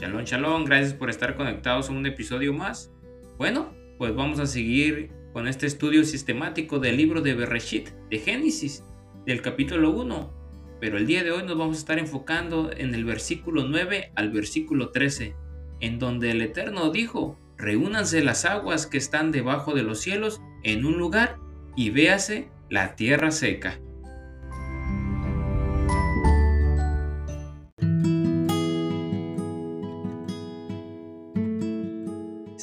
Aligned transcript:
Shalom, 0.00 0.22
shalom, 0.22 0.64
gracias 0.64 0.94
por 0.94 1.10
estar 1.10 1.34
conectados 1.34 1.88
a 1.88 1.92
un 1.92 2.06
episodio 2.06 2.52
más. 2.54 2.92
Bueno, 3.36 3.74
pues 3.98 4.14
vamos 4.14 4.38
a 4.38 4.46
seguir 4.46 5.10
con 5.32 5.48
este 5.48 5.66
estudio 5.66 6.04
sistemático 6.04 6.78
del 6.78 6.96
libro 6.96 7.20
de 7.20 7.34
Bereshit, 7.34 7.88
de 8.08 8.18
Génesis, 8.20 8.84
del 9.26 9.42
capítulo 9.42 9.90
1. 9.90 10.32
Pero 10.80 10.98
el 10.98 11.06
día 11.08 11.24
de 11.24 11.32
hoy 11.32 11.42
nos 11.42 11.58
vamos 11.58 11.78
a 11.78 11.80
estar 11.80 11.98
enfocando 11.98 12.70
en 12.70 12.94
el 12.94 13.04
versículo 13.04 13.66
9 13.66 14.12
al 14.14 14.30
versículo 14.30 14.90
13, 14.90 15.34
en 15.80 15.98
donde 15.98 16.30
el 16.30 16.42
Eterno 16.42 16.90
dijo, 16.90 17.36
reúnanse 17.56 18.22
las 18.22 18.44
aguas 18.44 18.86
que 18.86 18.98
están 18.98 19.32
debajo 19.32 19.74
de 19.74 19.82
los 19.82 19.98
cielos 19.98 20.40
en 20.62 20.84
un 20.84 20.96
lugar 20.96 21.40
y 21.74 21.90
véase 21.90 22.50
la 22.70 22.94
tierra 22.94 23.32
seca. 23.32 23.80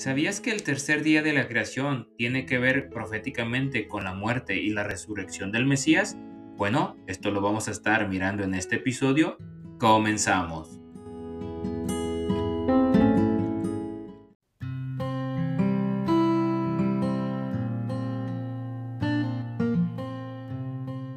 ¿Sabías 0.06 0.40
que 0.40 0.52
el 0.52 0.62
tercer 0.62 1.02
día 1.02 1.24
de 1.24 1.34
la 1.34 1.48
creación 1.48 2.10
tiene 2.16 2.46
que 2.46 2.60
ver 2.60 2.92
proféticamente 2.92 3.88
con 3.88 4.04
la 4.04 4.14
muerte 4.14 4.56
y 4.56 4.70
la 4.70 4.84
resurrección 4.84 5.52
del 5.52 5.66
Mesías? 5.66 6.16
Bueno, 6.58 6.96
esto 7.08 7.32
lo 7.32 7.42
vamos 7.42 7.68
a 7.68 7.72
estar 7.72 8.08
mirando 8.08 8.44
en 8.44 8.54
este 8.54 8.76
episodio. 8.76 9.40
Comenzamos. 9.80 10.80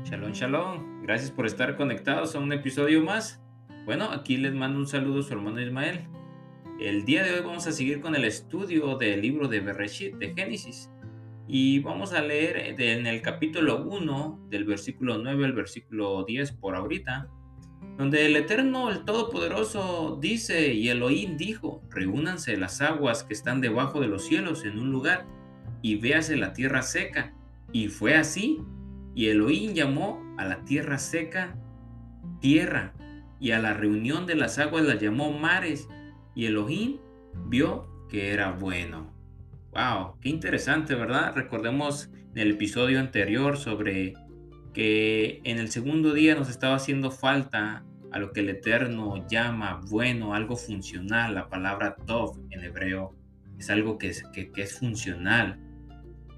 Shalom, 0.04 0.32
shalom. 0.32 1.02
Gracias 1.02 1.30
por 1.30 1.44
estar 1.44 1.76
conectados 1.76 2.34
a 2.34 2.38
un 2.38 2.54
episodio 2.54 3.04
más. 3.04 3.38
Bueno, 3.84 4.10
aquí 4.10 4.38
les 4.38 4.54
mando 4.54 4.78
un 4.78 4.86
saludo 4.86 5.20
a 5.20 5.22
su 5.24 5.34
hermano 5.34 5.60
Ismael. 5.60 6.08
El 6.78 7.04
día 7.04 7.24
de 7.24 7.34
hoy 7.34 7.40
vamos 7.40 7.66
a 7.66 7.72
seguir 7.72 8.00
con 8.00 8.14
el 8.14 8.24
estudio 8.24 8.96
del 8.96 9.20
libro 9.20 9.48
de 9.48 9.58
Bereshit, 9.58 10.14
de 10.14 10.32
Génesis. 10.32 10.88
Y 11.48 11.80
vamos 11.80 12.12
a 12.12 12.22
leer 12.22 12.80
en 12.80 13.08
el 13.08 13.20
capítulo 13.20 13.82
1, 13.82 14.46
del 14.48 14.64
versículo 14.64 15.18
9 15.18 15.44
al 15.44 15.54
versículo 15.54 16.22
10 16.22 16.52
por 16.52 16.76
ahorita, 16.76 17.26
donde 17.96 18.26
el 18.26 18.36
Eterno, 18.36 18.90
el 18.90 19.04
Todopoderoso, 19.04 20.18
dice, 20.20 20.72
y 20.72 20.88
Elohim 20.88 21.36
dijo, 21.36 21.82
reúnanse 21.90 22.56
las 22.56 22.80
aguas 22.80 23.24
que 23.24 23.34
están 23.34 23.60
debajo 23.60 24.00
de 24.00 24.06
los 24.06 24.24
cielos 24.24 24.64
en 24.64 24.78
un 24.78 24.92
lugar, 24.92 25.26
y 25.82 25.96
véase 25.96 26.36
la 26.36 26.52
tierra 26.52 26.82
seca. 26.82 27.34
Y 27.72 27.88
fue 27.88 28.14
así, 28.14 28.62
y 29.16 29.26
Elohim 29.26 29.72
llamó 29.72 30.22
a 30.38 30.44
la 30.44 30.64
tierra 30.64 30.98
seca 30.98 31.58
tierra, 32.40 32.94
y 33.40 33.50
a 33.50 33.58
la 33.58 33.74
reunión 33.74 34.26
de 34.26 34.36
las 34.36 34.60
aguas 34.60 34.84
la 34.84 34.94
llamó 34.94 35.32
mares, 35.32 35.88
y 36.38 36.46
Elohim 36.46 36.98
vio 37.48 37.88
que 38.08 38.32
era 38.32 38.52
bueno. 38.52 39.12
Wow, 39.72 40.20
qué 40.20 40.28
interesante, 40.28 40.94
¿verdad? 40.94 41.34
Recordemos 41.34 42.10
en 42.32 42.38
el 42.38 42.52
episodio 42.52 43.00
anterior 43.00 43.56
sobre 43.56 44.14
que 44.72 45.40
en 45.42 45.58
el 45.58 45.68
segundo 45.68 46.14
día 46.14 46.36
nos 46.36 46.48
estaba 46.48 46.76
haciendo 46.76 47.10
falta 47.10 47.84
a 48.12 48.20
lo 48.20 48.32
que 48.32 48.38
el 48.38 48.50
Eterno 48.50 49.26
llama 49.26 49.80
bueno, 49.90 50.32
algo 50.32 50.54
funcional. 50.54 51.34
La 51.34 51.48
palabra 51.48 51.96
tov 52.06 52.38
en 52.50 52.62
hebreo 52.62 53.16
es 53.58 53.68
algo 53.68 53.98
que 53.98 54.10
es, 54.10 54.22
que 54.32 54.52
es 54.54 54.78
funcional. 54.78 55.58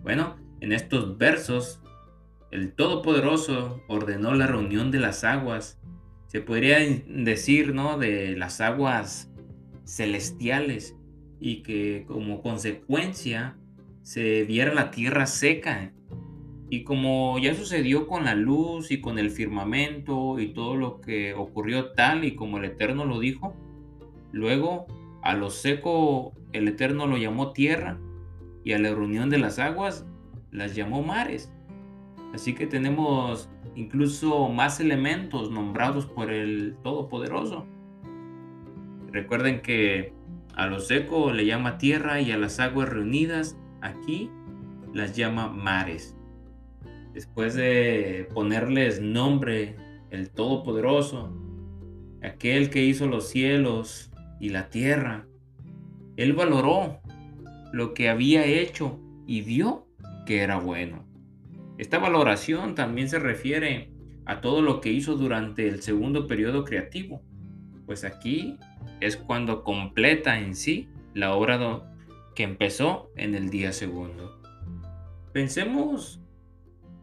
Bueno, 0.02 0.38
en 0.60 0.72
estos 0.72 1.18
versos, 1.18 1.82
el 2.50 2.72
Todopoderoso 2.72 3.82
ordenó 3.86 4.32
la 4.32 4.46
reunión 4.46 4.90
de 4.90 5.00
las 5.00 5.24
aguas. 5.24 5.78
Se 6.26 6.40
podría 6.40 6.78
decir, 7.06 7.74
¿no? 7.74 7.98
De 7.98 8.34
las 8.34 8.62
aguas 8.62 9.29
celestiales 9.90 10.96
y 11.40 11.62
que 11.62 12.04
como 12.06 12.42
consecuencia 12.42 13.56
se 14.02 14.44
viera 14.44 14.72
la 14.72 14.90
tierra 14.90 15.26
seca. 15.26 15.92
Y 16.68 16.84
como 16.84 17.38
ya 17.40 17.54
sucedió 17.54 18.06
con 18.06 18.24
la 18.24 18.36
luz 18.36 18.92
y 18.92 19.00
con 19.00 19.18
el 19.18 19.30
firmamento 19.30 20.38
y 20.38 20.52
todo 20.52 20.76
lo 20.76 21.00
que 21.00 21.34
ocurrió 21.34 21.92
tal 21.92 22.24
y 22.24 22.36
como 22.36 22.58
el 22.58 22.66
Eterno 22.66 23.04
lo 23.04 23.18
dijo, 23.18 23.56
luego 24.30 24.86
a 25.22 25.34
lo 25.34 25.50
seco 25.50 26.32
el 26.52 26.68
Eterno 26.68 27.08
lo 27.08 27.16
llamó 27.16 27.52
tierra 27.52 27.98
y 28.62 28.72
a 28.72 28.78
la 28.78 28.90
reunión 28.90 29.30
de 29.30 29.38
las 29.38 29.58
aguas 29.58 30.06
las 30.52 30.76
llamó 30.76 31.02
mares. 31.02 31.50
Así 32.32 32.54
que 32.54 32.68
tenemos 32.68 33.50
incluso 33.74 34.48
más 34.48 34.78
elementos 34.78 35.50
nombrados 35.50 36.06
por 36.06 36.30
el 36.30 36.76
Todopoderoso. 36.84 37.66
Recuerden 39.12 39.60
que 39.60 40.12
a 40.54 40.66
lo 40.66 40.80
seco 40.80 41.32
le 41.32 41.46
llama 41.46 41.78
tierra 41.78 42.20
y 42.20 42.32
a 42.32 42.38
las 42.38 42.60
aguas 42.60 42.88
reunidas 42.88 43.56
aquí 43.80 44.30
las 44.92 45.16
llama 45.16 45.48
mares. 45.48 46.16
Después 47.12 47.54
de 47.54 48.28
ponerles 48.34 49.00
nombre, 49.00 49.76
el 50.10 50.30
Todopoderoso, 50.30 51.32
aquel 52.22 52.70
que 52.70 52.84
hizo 52.84 53.06
los 53.06 53.28
cielos 53.28 54.10
y 54.38 54.50
la 54.50 54.68
tierra, 54.68 55.26
él 56.16 56.32
valoró 56.32 57.00
lo 57.72 57.94
que 57.94 58.08
había 58.08 58.44
hecho 58.44 59.00
y 59.26 59.42
vio 59.42 59.86
que 60.26 60.40
era 60.40 60.58
bueno. 60.58 61.04
Esta 61.78 61.98
valoración 61.98 62.74
también 62.74 63.08
se 63.08 63.18
refiere 63.18 63.92
a 64.26 64.40
todo 64.40 64.62
lo 64.62 64.80
que 64.80 64.92
hizo 64.92 65.16
durante 65.16 65.66
el 65.66 65.82
segundo 65.82 66.26
periodo 66.26 66.64
creativo, 66.64 67.22
pues 67.86 68.04
aquí 68.04 68.58
es 69.00 69.16
cuando 69.16 69.64
completa 69.64 70.38
en 70.38 70.54
sí 70.54 70.88
la 71.14 71.34
obra 71.34 71.82
que 72.34 72.42
empezó 72.42 73.10
en 73.16 73.34
el 73.34 73.50
día 73.50 73.72
segundo. 73.72 74.40
Pensemos 75.32 76.20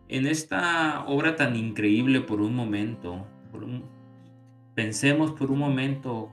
en 0.10 0.26
esta 0.26 1.06
obra 1.06 1.36
tan 1.36 1.56
increíble 1.56 2.22
por 2.22 2.42
un 2.42 2.56
momento. 2.56 3.26
pensemos 4.76 5.32
por 5.32 5.50
un 5.50 5.60
momento 5.60 6.32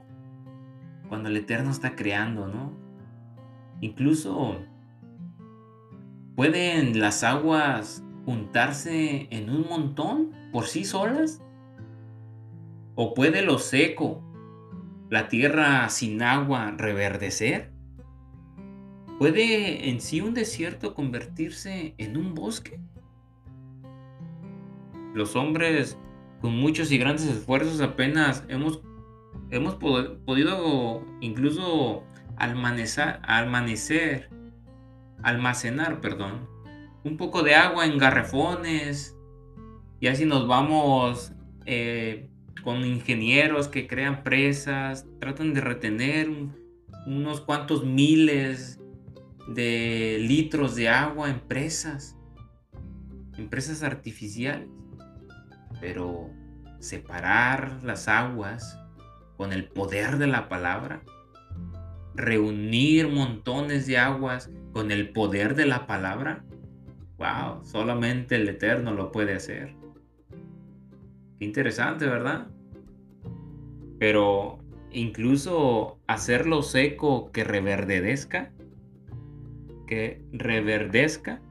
cuando 1.09 1.29
el 1.29 1.37
Eterno 1.37 1.71
está 1.71 1.95
creando, 1.95 2.47
¿no? 2.47 2.71
Incluso 3.81 4.61
pueden 6.35 6.99
las 6.99 7.23
aguas 7.23 8.03
juntarse 8.25 9.27
en 9.31 9.49
un 9.49 9.67
montón 9.67 10.31
por 10.51 10.65
sí 10.65 10.85
solas. 10.85 11.41
O 12.95 13.13
puede 13.13 13.41
lo 13.41 13.59
seco 13.59 14.23
la 15.09 15.27
tierra 15.27 15.87
sin 15.89 16.21
agua 16.21 16.73
reverdecer? 16.77 17.71
¿Puede 19.19 19.89
en 19.89 20.01
sí 20.01 20.21
un 20.21 20.33
desierto 20.33 20.93
convertirse 20.93 21.95
en 21.97 22.17
un 22.17 22.33
bosque? 22.33 22.79
Los 25.13 25.35
hombres 25.35 25.97
con 26.41 26.57
muchos 26.57 26.91
y 26.91 26.97
grandes 26.97 27.25
esfuerzos 27.27 27.79
apenas 27.81 28.43
hemos, 28.49 28.81
hemos 29.51 29.75
podido 29.75 31.03
incluso 31.21 32.03
almacenar, 35.21 36.01
perdón, 36.01 36.47
un 37.03 37.17
poco 37.17 37.43
de 37.43 37.55
agua 37.55 37.85
en 37.85 37.97
garrafones. 37.97 39.15
Y 40.01 40.07
así 40.07 40.25
nos 40.25 40.47
vamos 40.47 41.31
eh, 41.65 42.29
con 42.65 42.83
ingenieros 42.83 43.67
que 43.67 43.85
crean 43.85 44.23
presas, 44.23 45.05
tratan 45.19 45.53
de 45.53 45.61
retener 45.61 46.27
unos 47.05 47.39
cuantos 47.41 47.85
miles 47.85 48.81
de 49.47 50.17
litros 50.19 50.75
de 50.75 50.89
agua 50.89 51.29
en 51.29 51.39
presas, 51.41 52.17
en 53.37 53.49
presas 53.49 53.83
artificiales. 53.83 54.67
Pero 55.79 56.31
separar 56.79 57.83
las 57.83 58.07
aguas 58.07 58.79
con 59.37 59.53
el 59.53 59.67
poder 59.67 60.17
de 60.17 60.25
la 60.25 60.49
palabra, 60.49 61.03
reunir 62.15 63.09
montones 63.09 63.85
de 63.85 63.99
aguas 63.99 64.49
con 64.73 64.89
el 64.89 65.11
poder 65.11 65.53
de 65.53 65.67
la 65.67 65.85
palabra, 65.85 66.43
wow, 67.19 67.63
solamente 67.63 68.37
el 68.37 68.49
Eterno 68.49 68.91
lo 68.91 69.11
puede 69.11 69.35
hacer. 69.35 69.75
Qué 71.37 71.45
interesante, 71.45 72.07
¿verdad? 72.07 72.47
Pero 73.99 74.59
incluso 74.91 75.99
hacerlo 76.07 76.61
seco 76.61 77.31
que 77.31 77.43
reverdezca, 77.43 78.51
que 79.87 80.23
reverdezca, 80.31 81.41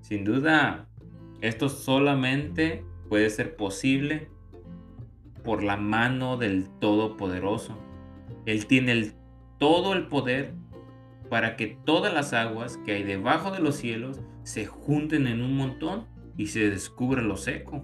sin 0.00 0.24
duda, 0.24 0.88
esto 1.40 1.68
solamente 1.68 2.84
puede 3.08 3.30
ser 3.30 3.56
posible 3.56 4.28
por 5.44 5.62
la 5.62 5.76
mano 5.76 6.36
del 6.36 6.68
Todopoderoso. 6.80 7.76
Él 8.46 8.66
tiene 8.66 9.12
todo 9.58 9.92
el 9.92 10.08
poder 10.08 10.54
para 11.28 11.56
que 11.56 11.78
todas 11.84 12.12
las 12.12 12.32
aguas 12.32 12.78
que 12.84 12.92
hay 12.92 13.02
debajo 13.02 13.50
de 13.50 13.60
los 13.60 13.76
cielos 13.76 14.20
se 14.42 14.66
junten 14.66 15.26
en 15.26 15.42
un 15.42 15.56
montón 15.56 16.06
y 16.36 16.46
se 16.46 16.70
descubra 16.70 17.22
lo 17.22 17.36
seco. 17.36 17.82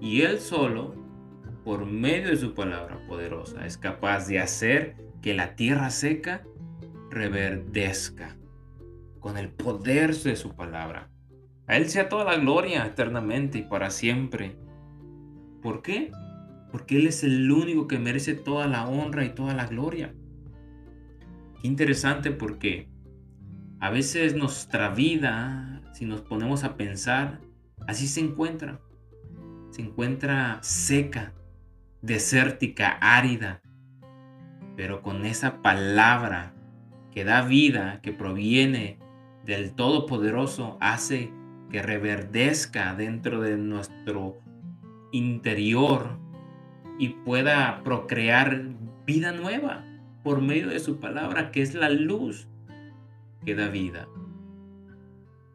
Y 0.00 0.22
Él 0.22 0.38
solo 0.38 0.94
por 1.64 1.86
medio 1.86 2.28
de 2.28 2.36
su 2.36 2.54
palabra 2.54 3.00
poderosa, 3.06 3.66
es 3.66 3.76
capaz 3.76 4.26
de 4.26 4.38
hacer 4.38 4.96
que 5.22 5.34
la 5.34 5.54
tierra 5.56 5.90
seca 5.90 6.42
reverdezca 7.10 8.36
con 9.18 9.36
el 9.36 9.50
poder 9.50 10.14
de 10.14 10.36
su 10.36 10.54
palabra. 10.54 11.10
A 11.66 11.76
Él 11.76 11.88
sea 11.88 12.08
toda 12.08 12.24
la 12.24 12.36
gloria 12.36 12.84
eternamente 12.86 13.58
y 13.58 13.62
para 13.62 13.90
siempre. 13.90 14.56
¿Por 15.62 15.82
qué? 15.82 16.10
Porque 16.72 16.96
Él 16.96 17.06
es 17.06 17.22
el 17.22 17.50
único 17.52 17.86
que 17.86 17.98
merece 17.98 18.34
toda 18.34 18.66
la 18.66 18.88
honra 18.88 19.24
y 19.24 19.34
toda 19.34 19.54
la 19.54 19.66
gloria. 19.66 20.14
Qué 21.60 21.68
interesante 21.68 22.30
porque 22.30 22.88
a 23.78 23.90
veces 23.90 24.34
nuestra 24.34 24.90
vida, 24.90 25.82
si 25.92 26.06
nos 26.06 26.22
ponemos 26.22 26.64
a 26.64 26.76
pensar, 26.76 27.40
así 27.86 28.08
se 28.08 28.20
encuentra. 28.20 28.80
Se 29.70 29.82
encuentra 29.82 30.58
seca, 30.62 31.34
desértica, 32.02 32.98
árida, 33.00 33.60
pero 34.76 35.02
con 35.02 35.24
esa 35.24 35.62
palabra 35.62 36.54
que 37.12 37.24
da 37.24 37.42
vida, 37.42 38.00
que 38.02 38.12
proviene 38.12 38.98
del 39.44 39.74
Todopoderoso, 39.74 40.78
hace 40.80 41.32
que 41.70 41.82
reverdezca 41.82 42.94
dentro 42.94 43.40
de 43.40 43.56
nuestro 43.56 44.38
interior 45.12 46.18
y 46.98 47.08
pueda 47.08 47.82
procrear 47.82 48.62
vida 49.06 49.32
nueva 49.32 49.84
por 50.22 50.40
medio 50.40 50.68
de 50.68 50.80
su 50.80 51.00
palabra, 51.00 51.50
que 51.50 51.62
es 51.62 51.74
la 51.74 51.90
luz 51.90 52.48
que 53.44 53.54
da 53.54 53.68
vida. 53.68 54.06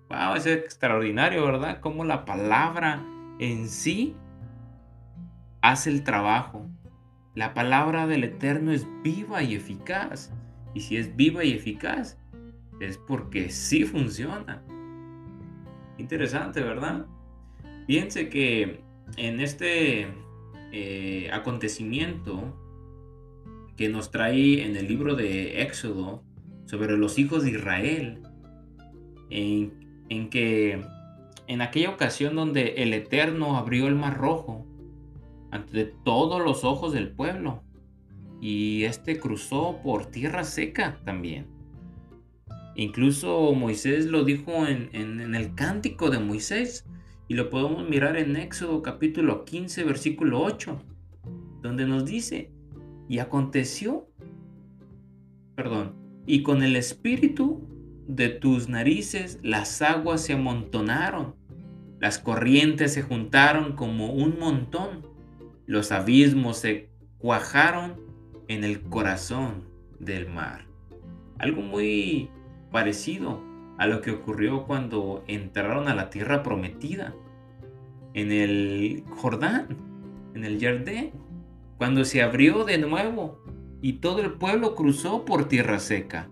Wow, 0.09 0.36
es 0.36 0.45
extraordinario, 0.45 1.45
¿verdad? 1.45 1.80
Cómo 1.81 2.03
la 2.03 2.25
palabra 2.25 3.03
en 3.39 3.68
sí 3.68 4.15
hace 5.70 5.90
el 5.90 6.04
trabajo. 6.04 6.70
La 7.34 7.54
palabra 7.54 8.08
del 8.08 8.24
Eterno 8.24 8.72
es 8.72 8.88
viva 9.04 9.44
y 9.44 9.56
eficaz. 9.56 10.32
Y 10.74 10.82
si 10.82 10.98
es 10.98 11.16
viva 11.16 11.44
y 11.44 11.54
eficaz, 11.54 12.18
es 12.80 12.98
porque 12.98 13.50
sí 13.50 13.84
funciona. 13.84 14.64
Interesante, 15.98 16.62
¿verdad? 16.62 17.06
Piense 17.88 18.30
que 18.30 18.82
en 19.18 19.40
este 19.40 20.08
eh, 20.72 21.30
acontecimiento 21.32 22.62
que 23.76 23.90
nos 23.90 24.12
trae 24.12 24.66
en 24.66 24.76
el 24.76 24.88
libro 24.88 25.16
de 25.16 25.62
Éxodo 25.62 26.24
sobre 26.66 26.98
los 26.98 27.18
hijos 27.20 27.44
de 27.44 27.52
Israel, 27.52 28.24
en, 29.30 30.06
en 30.10 30.30
que 30.30 30.82
en 31.48 31.62
aquella 31.62 31.90
ocasión 31.90 32.36
donde 32.36 32.76
el 32.78 32.94
Eterno 32.94 33.58
abrió 33.58 33.88
el 33.88 33.96
mar 33.96 34.18
rojo 34.18 34.65
ante 35.56 35.86
todos 35.86 36.44
los 36.44 36.63
ojos 36.63 36.94
del 36.94 37.10
pueblo 37.10 37.63
y 38.42 38.84
este 38.84 39.19
cruzó 39.19 39.80
por 39.81 40.06
tierra 40.07 40.44
seca 40.44 41.00
también. 41.06 41.48
Incluso 42.75 43.54
Moisés 43.54 44.06
lo 44.06 44.25
dijo 44.25 44.68
en, 44.68 44.90
en, 44.92 45.34
el 45.34 45.56
cántico 45.56 46.10
de 46.10 46.19
Moisés 46.19 46.86
y 47.28 47.36
lo 47.36 47.50
podemos 47.50 47.90
mirar 47.90 48.18
en 48.18 48.36
Éxodo 48.36 48.81
capítulo 48.81 49.46
15 49.46 49.84
versículo 49.86 50.42
8, 50.42 50.81
donde 51.62 51.86
nos 51.86 52.06
dice, 52.06 52.52
y 53.07 53.19
aconteció, 53.19 54.10
perdón, 55.56 55.96
y 56.28 56.44
con 56.44 56.63
el 56.63 56.75
espíritu 56.75 57.68
de 58.07 58.30
tus 58.30 58.68
narices 58.68 59.40
las 59.42 59.81
aguas 59.81 60.22
se 60.22 60.34
amontonaron, 60.34 61.36
las 62.00 62.19
corrientes 62.19 62.94
se 62.94 63.02
juntaron 63.02 63.75
como 63.75 64.12
un 64.12 64.38
montón, 64.38 65.15
los 65.66 65.92
abismos 65.92 66.58
se 66.58 66.90
cuajaron 67.18 68.00
en 68.48 68.64
el 68.64 68.82
corazón 68.82 69.64
del 70.00 70.28
mar. 70.30 70.66
Algo 71.40 71.62
muy 71.62 72.30
parecido 72.72 73.42
a 73.78 73.88
lo 73.88 74.02
que 74.02 74.12
ocurrió 74.12 74.66
cuando 74.66 75.24
entraron 75.28 75.88
a 75.88 75.96
la 75.96 76.10
tierra 76.10 76.44
prometida, 76.44 77.14
en 78.14 78.32
el 78.32 79.04
Jordán, 79.10 79.78
en 80.34 80.46
el 80.46 80.60
Jardín, 80.60 81.12
cuando 81.78 82.06
se 82.06 82.22
abrió 82.22 82.64
de 82.64 82.78
nuevo 82.78 83.44
y 83.82 83.94
todo 83.94 84.22
el 84.22 84.34
pueblo 84.34 84.76
cruzó 84.76 85.26
por 85.26 85.50
tierra 85.50 85.80
seca. 85.80 86.30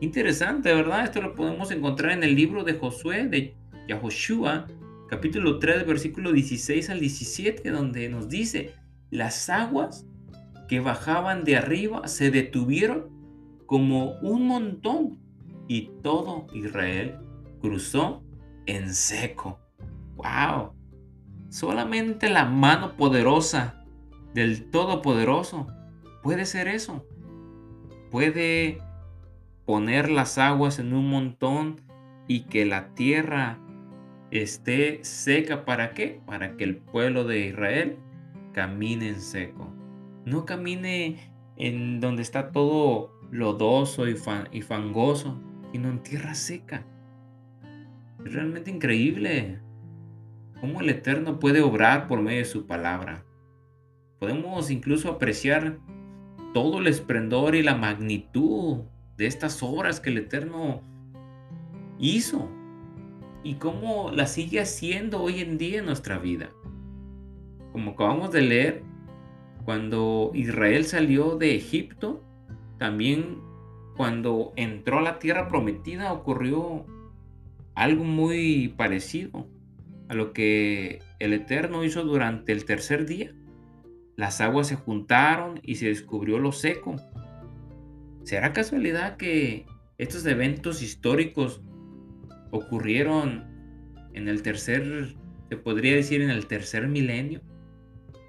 Interesante, 0.00 0.72
¿verdad? 0.74 1.04
Esto 1.04 1.22
lo 1.22 1.34
podemos 1.34 1.70
encontrar 1.70 2.12
en 2.12 2.22
el 2.22 2.34
libro 2.34 2.62
de 2.62 2.74
Josué, 2.74 3.26
de 3.26 3.56
Yahoshua, 3.88 4.66
capítulo 5.08 5.58
3, 5.58 5.86
versículo 5.86 6.32
16 6.32 6.90
al 6.90 7.00
17, 7.00 7.70
donde 7.70 8.08
nos 8.10 8.28
dice, 8.28 8.74
las 9.10 9.48
aguas 9.48 10.06
que 10.68 10.80
bajaban 10.80 11.44
de 11.44 11.56
arriba 11.56 12.06
se 12.08 12.30
detuvieron 12.30 13.08
como 13.66 14.12
un 14.20 14.46
montón 14.46 15.18
y 15.66 15.90
todo 16.02 16.46
Israel 16.52 17.16
cruzó 17.60 18.22
en 18.66 18.92
seco. 18.92 19.58
¡Wow! 20.16 20.74
Solamente 21.48 22.28
la 22.28 22.44
mano 22.44 22.96
poderosa 22.96 23.84
del 24.34 24.70
Todopoderoso 24.70 25.66
puede 26.22 26.44
ser 26.44 26.68
eso. 26.68 27.06
Puede 28.10 28.78
poner 29.64 30.10
las 30.10 30.36
aguas 30.36 30.78
en 30.78 30.92
un 30.92 31.08
montón 31.08 31.80
y 32.26 32.40
que 32.44 32.66
la 32.66 32.94
tierra 32.94 33.58
esté 34.30 35.00
seca. 35.02 35.64
¿Para 35.64 35.92
qué? 35.94 36.20
Para 36.26 36.56
que 36.56 36.64
el 36.64 36.76
pueblo 36.76 37.24
de 37.24 37.46
Israel 37.46 37.96
camine 38.52 39.08
en 39.08 39.20
seco. 39.20 39.72
No 40.24 40.44
camine 40.44 41.32
en 41.56 42.00
donde 42.00 42.22
está 42.22 42.52
todo 42.52 43.12
lodoso 43.30 44.08
y, 44.08 44.16
y 44.52 44.62
fangoso, 44.62 45.40
sino 45.72 45.88
en 45.88 46.02
tierra 46.02 46.34
seca. 46.34 46.86
Es 48.24 48.32
realmente 48.32 48.70
increíble 48.70 49.60
cómo 50.60 50.80
el 50.80 50.90
Eterno 50.90 51.38
puede 51.38 51.60
obrar 51.60 52.08
por 52.08 52.20
medio 52.20 52.40
de 52.40 52.44
su 52.44 52.66
palabra. 52.66 53.24
Podemos 54.18 54.70
incluso 54.70 55.10
apreciar 55.10 55.78
todo 56.52 56.80
el 56.80 56.88
esplendor 56.88 57.54
y 57.54 57.62
la 57.62 57.76
magnitud 57.76 58.82
de 59.16 59.26
estas 59.26 59.62
obras 59.62 60.00
que 60.00 60.10
el 60.10 60.18
Eterno 60.18 60.82
hizo 61.98 62.50
y 63.42 63.54
cómo 63.54 64.10
las 64.10 64.32
sigue 64.32 64.60
haciendo 64.60 65.22
hoy 65.22 65.40
en 65.40 65.58
día 65.58 65.78
en 65.78 65.86
nuestra 65.86 66.18
vida. 66.18 66.50
Como 67.72 67.92
acabamos 67.92 68.32
de 68.32 68.42
leer, 68.42 68.82
cuando 69.64 70.30
Israel 70.34 70.84
salió 70.84 71.36
de 71.36 71.54
Egipto, 71.54 72.24
también 72.78 73.40
cuando 73.96 74.52
entró 74.56 74.98
a 74.98 75.02
la 75.02 75.18
tierra 75.18 75.48
prometida 75.48 76.12
ocurrió 76.12 76.86
algo 77.74 78.04
muy 78.04 78.74
parecido 78.76 79.46
a 80.08 80.14
lo 80.14 80.32
que 80.32 81.00
el 81.18 81.32
Eterno 81.32 81.84
hizo 81.84 82.02
durante 82.04 82.52
el 82.52 82.64
tercer 82.64 83.06
día. 83.06 83.32
Las 84.16 84.40
aguas 84.40 84.68
se 84.68 84.76
juntaron 84.76 85.60
y 85.62 85.76
se 85.76 85.86
descubrió 85.86 86.38
lo 86.38 86.52
seco. 86.52 86.96
¿Será 88.24 88.52
casualidad 88.52 89.16
que 89.16 89.66
estos 89.98 90.24
eventos 90.26 90.82
históricos 90.82 91.60
ocurrieron 92.50 93.44
en 94.14 94.28
el 94.28 94.42
tercer, 94.42 95.14
se 95.48 95.56
podría 95.56 95.94
decir 95.94 96.22
en 96.22 96.30
el 96.30 96.46
tercer 96.46 96.88
milenio, 96.88 97.40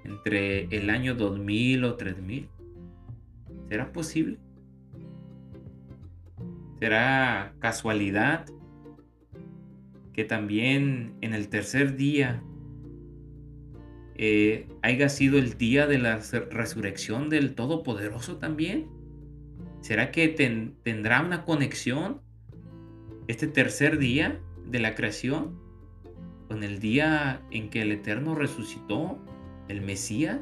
entre 0.04 0.64
el 0.64 0.90
año 0.90 1.14
2000 1.14 1.84
o 1.84 1.94
3000? 1.96 2.48
¿Será 3.68 3.92
posible? 3.92 4.38
¿Será 6.80 7.54
casualidad 7.58 8.46
que 10.12 10.24
también 10.24 11.14
en 11.20 11.34
el 11.34 11.48
tercer 11.48 11.96
día 11.96 12.42
eh, 14.16 14.66
haya 14.82 15.08
sido 15.08 15.38
el 15.38 15.56
día 15.56 15.86
de 15.86 15.98
la 15.98 16.20
resurrección 16.50 17.28
del 17.28 17.54
Todopoderoso 17.54 18.38
también? 18.38 18.88
¿Será 19.82 20.10
que 20.10 20.28
tendrá 20.82 21.22
una 21.22 21.44
conexión 21.44 22.20
este 23.30 23.46
tercer 23.46 23.98
día 23.98 24.40
de 24.66 24.80
la 24.80 24.94
creación 24.94 25.58
con 26.48 26.64
el 26.64 26.80
día 26.80 27.42
en 27.50 27.70
que 27.70 27.82
el 27.82 27.92
Eterno 27.92 28.34
resucitó, 28.34 29.18
el 29.68 29.82
Mesías? 29.82 30.40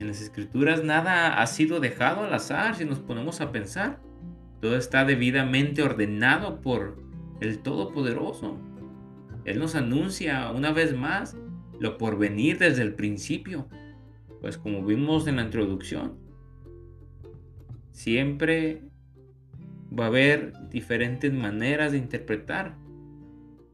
En 0.00 0.06
las 0.06 0.20
escrituras 0.20 0.84
nada 0.84 1.40
ha 1.40 1.46
sido 1.46 1.80
dejado 1.80 2.24
al 2.24 2.34
azar 2.34 2.76
si 2.76 2.84
nos 2.84 2.98
ponemos 2.98 3.40
a 3.40 3.52
pensar. 3.52 4.00
Todo 4.60 4.76
está 4.76 5.04
debidamente 5.04 5.82
ordenado 5.82 6.60
por 6.60 7.02
el 7.40 7.60
Todopoderoso. 7.60 8.58
Él 9.44 9.58
nos 9.58 9.74
anuncia 9.74 10.50
una 10.50 10.72
vez 10.72 10.94
más 10.94 11.36
lo 11.80 11.96
por 11.96 12.18
venir 12.18 12.58
desde 12.58 12.82
el 12.82 12.94
principio. 12.94 13.68
Pues 14.40 14.58
como 14.58 14.84
vimos 14.84 15.26
en 15.26 15.36
la 15.36 15.42
introducción, 15.42 16.18
siempre 17.92 18.87
va 19.96 20.04
a 20.04 20.08
haber 20.08 20.52
diferentes 20.70 21.32
maneras 21.32 21.92
de 21.92 21.98
interpretar. 21.98 22.76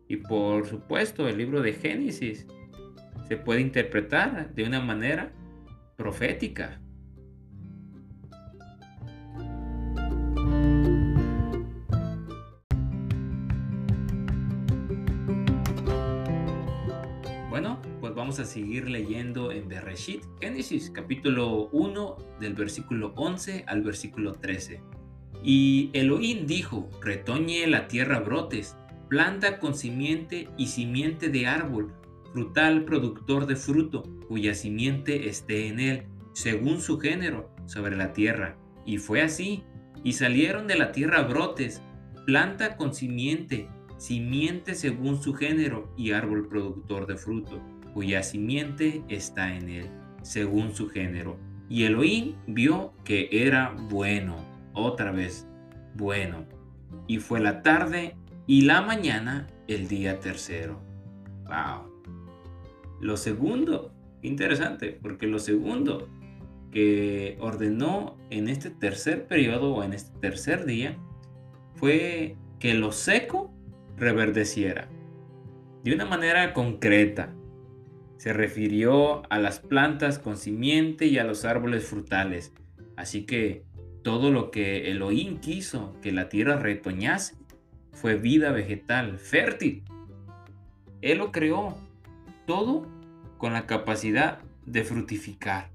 Y 0.08 0.16
por 0.16 0.66
supuesto, 0.66 1.28
el 1.28 1.38
libro 1.38 1.62
de 1.62 1.72
Génesis 1.72 2.46
se 3.28 3.36
puede 3.36 3.60
interpretar 3.60 4.54
de 4.54 4.64
una 4.64 4.80
manera 4.80 5.32
profética. 5.96 6.80
Bueno, 17.48 17.80
pues 18.00 18.14
vamos 18.14 18.40
a 18.40 18.44
seguir 18.44 18.90
leyendo 18.90 19.52
en 19.52 19.68
Bereshit, 19.68 20.24
Génesis, 20.40 20.90
capítulo 20.90 21.68
1, 21.70 22.16
del 22.40 22.54
versículo 22.54 23.14
11 23.16 23.64
al 23.66 23.82
versículo 23.82 24.32
13. 24.32 24.82
Y 25.46 25.90
Elohim 25.92 26.46
dijo, 26.46 26.88
retoñe 27.02 27.66
la 27.66 27.86
tierra 27.86 28.20
brotes, 28.20 28.78
planta 29.10 29.58
con 29.58 29.74
simiente 29.74 30.48
y 30.56 30.68
simiente 30.68 31.28
de 31.28 31.46
árbol, 31.46 31.92
frutal 32.32 32.86
productor 32.86 33.46
de 33.46 33.54
fruto, 33.54 34.02
cuya 34.26 34.54
simiente 34.54 35.28
esté 35.28 35.68
en 35.68 35.80
él, 35.80 36.06
según 36.32 36.80
su 36.80 36.98
género, 36.98 37.54
sobre 37.66 37.94
la 37.94 38.14
tierra. 38.14 38.56
Y 38.86 38.96
fue 38.96 39.20
así, 39.20 39.64
y 40.02 40.14
salieron 40.14 40.66
de 40.66 40.76
la 40.76 40.92
tierra 40.92 41.20
brotes, 41.22 41.82
planta 42.24 42.78
con 42.78 42.94
simiente, 42.94 43.68
simiente 43.98 44.74
según 44.74 45.22
su 45.22 45.34
género, 45.34 45.92
y 45.94 46.12
árbol 46.12 46.48
productor 46.48 47.06
de 47.06 47.18
fruto, 47.18 47.62
cuya 47.92 48.22
simiente 48.22 49.04
está 49.08 49.54
en 49.54 49.68
él, 49.68 49.90
según 50.22 50.74
su 50.74 50.88
género. 50.88 51.38
Y 51.68 51.82
Elohim 51.84 52.34
vio 52.46 52.94
que 53.04 53.28
era 53.30 53.76
bueno, 53.90 54.53
otra 54.74 55.12
vez, 55.12 55.46
bueno. 55.94 56.44
Y 57.06 57.18
fue 57.18 57.40
la 57.40 57.62
tarde 57.62 58.16
y 58.46 58.62
la 58.62 58.82
mañana 58.82 59.46
el 59.68 59.88
día 59.88 60.20
tercero. 60.20 60.80
Wow. 61.44 61.90
Lo 63.00 63.16
segundo, 63.16 63.92
interesante, 64.22 64.98
porque 65.00 65.26
lo 65.26 65.38
segundo 65.38 66.08
que 66.70 67.36
ordenó 67.40 68.16
en 68.30 68.48
este 68.48 68.70
tercer 68.70 69.26
periodo 69.26 69.74
o 69.74 69.84
en 69.84 69.92
este 69.92 70.18
tercer 70.18 70.64
día 70.64 70.98
fue 71.74 72.36
que 72.58 72.74
lo 72.74 72.92
seco 72.92 73.52
reverdeciera. 73.96 74.88
De 75.84 75.94
una 75.94 76.04
manera 76.04 76.52
concreta, 76.52 77.32
se 78.16 78.32
refirió 78.32 79.22
a 79.30 79.38
las 79.38 79.60
plantas 79.60 80.18
con 80.18 80.36
simiente 80.36 81.06
y 81.06 81.18
a 81.18 81.24
los 81.24 81.44
árboles 81.44 81.84
frutales. 81.84 82.54
Así 82.96 83.26
que 83.26 83.64
todo 84.04 84.30
lo 84.30 84.52
que 84.52 84.90
Elohim 84.90 85.40
quiso 85.40 85.96
que 86.02 86.12
la 86.12 86.28
tierra 86.28 86.56
retoñase 86.56 87.34
fue 87.92 88.16
vida 88.16 88.52
vegetal 88.52 89.18
fértil. 89.18 89.82
Él 91.00 91.18
lo 91.18 91.32
creó 91.32 91.76
todo 92.46 92.86
con 93.38 93.54
la 93.54 93.66
capacidad 93.66 94.38
de 94.66 94.84
frutificar. 94.84 95.70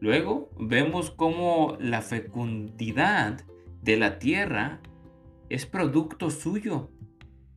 Luego 0.00 0.50
vemos 0.58 1.10
cómo 1.10 1.76
la 1.78 2.00
fecundidad 2.00 3.44
de 3.82 3.96
la 3.98 4.18
tierra 4.18 4.80
es 5.50 5.66
producto 5.66 6.30
suyo 6.30 6.90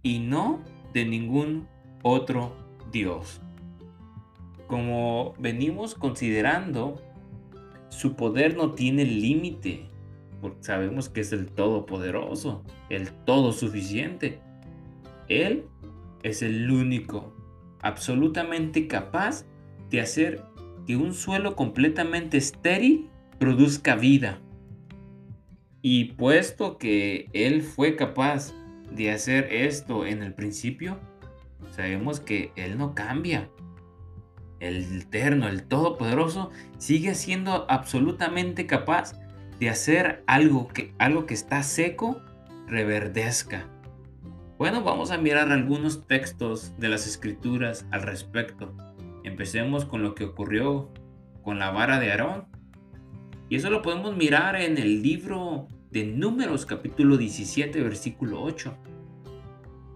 y 0.03 0.19
no 0.19 0.61
de 0.93 1.05
ningún 1.05 1.67
otro 2.03 2.53
Dios. 2.91 3.41
Como 4.67 5.33
venimos 5.39 5.95
considerando, 5.95 7.01
su 7.89 8.15
poder 8.15 8.55
no 8.55 8.71
tiene 8.71 9.05
límite, 9.05 9.85
porque 10.41 10.63
sabemos 10.63 11.09
que 11.09 11.21
es 11.21 11.33
el 11.33 11.47
todopoderoso, 11.47 12.63
el 12.89 13.11
todo 13.25 13.51
suficiente. 13.51 14.39
Él 15.27 15.65
es 16.23 16.41
el 16.41 16.69
único 16.71 17.33
absolutamente 17.81 18.87
capaz 18.87 19.45
de 19.89 20.01
hacer 20.01 20.43
que 20.85 20.95
un 20.95 21.13
suelo 21.13 21.55
completamente 21.55 22.37
estéril 22.37 23.09
produzca 23.39 23.95
vida. 23.95 24.39
Y 25.81 26.13
puesto 26.13 26.77
que 26.77 27.29
Él 27.33 27.61
fue 27.61 27.95
capaz 27.95 28.53
de 28.91 29.11
hacer 29.11 29.47
esto 29.51 30.05
en 30.05 30.23
el 30.23 30.33
principio, 30.33 30.99
sabemos 31.71 32.19
que 32.19 32.51
Él 32.55 32.77
no 32.77 32.95
cambia. 32.95 33.49
El 34.59 35.01
eterno, 35.01 35.47
el 35.47 35.63
todopoderoso, 35.63 36.51
sigue 36.77 37.15
siendo 37.15 37.65
absolutamente 37.69 38.65
capaz 38.65 39.13
de 39.59 39.69
hacer 39.69 40.23
algo 40.27 40.67
que, 40.67 40.93
algo 40.97 41.25
que 41.25 41.33
está 41.33 41.63
seco 41.63 42.21
reverdezca 42.67 43.67
bueno, 44.59 44.83
vamos 44.83 45.11
a 45.11 45.17
mirar 45.17 45.53
algunos 45.53 46.05
textos 46.05 46.73
de 46.77 46.89
las 46.89 47.07
escrituras 47.07 47.87
al 47.91 48.01
respecto. 48.01 48.75
Empecemos 49.23 49.85
con 49.85 50.03
lo 50.03 50.15
que 50.15 50.25
ocurrió 50.25 50.89
con 51.43 51.59
la 51.59 51.71
vara 51.71 51.97
de 51.97 52.11
Aarón. 52.11 52.45
Y 53.47 53.55
eso 53.55 53.69
lo 53.69 53.81
podemos 53.81 54.17
mirar 54.17 54.57
en 54.57 54.77
el 54.77 55.01
libro 55.01 55.69
de 55.91 56.03
Números 56.03 56.65
capítulo 56.65 57.15
17 57.15 57.81
versículo 57.81 58.43
8, 58.43 58.77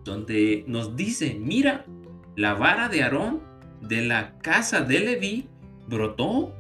donde 0.05 0.63
nos 0.65 0.96
dice, 0.96 1.38
mira, 1.38 1.86
la 2.38 2.53
vara 2.53 2.88
de 2.88 3.03
Aarón 3.03 3.41
de 3.87 4.01
la 4.01 4.37
casa 4.39 4.81
de 4.81 4.99
Leví 4.99 5.49
brotó, 5.87 6.53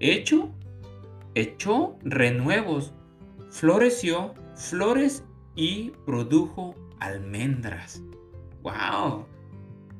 hecho, 0.00 0.54
echó 1.34 1.98
renuevos, 2.02 2.92
floreció 3.50 4.34
flores 4.54 5.24
y 5.54 5.90
produjo 6.04 6.74
almendras. 7.00 8.02
¡Wow! 8.62 9.26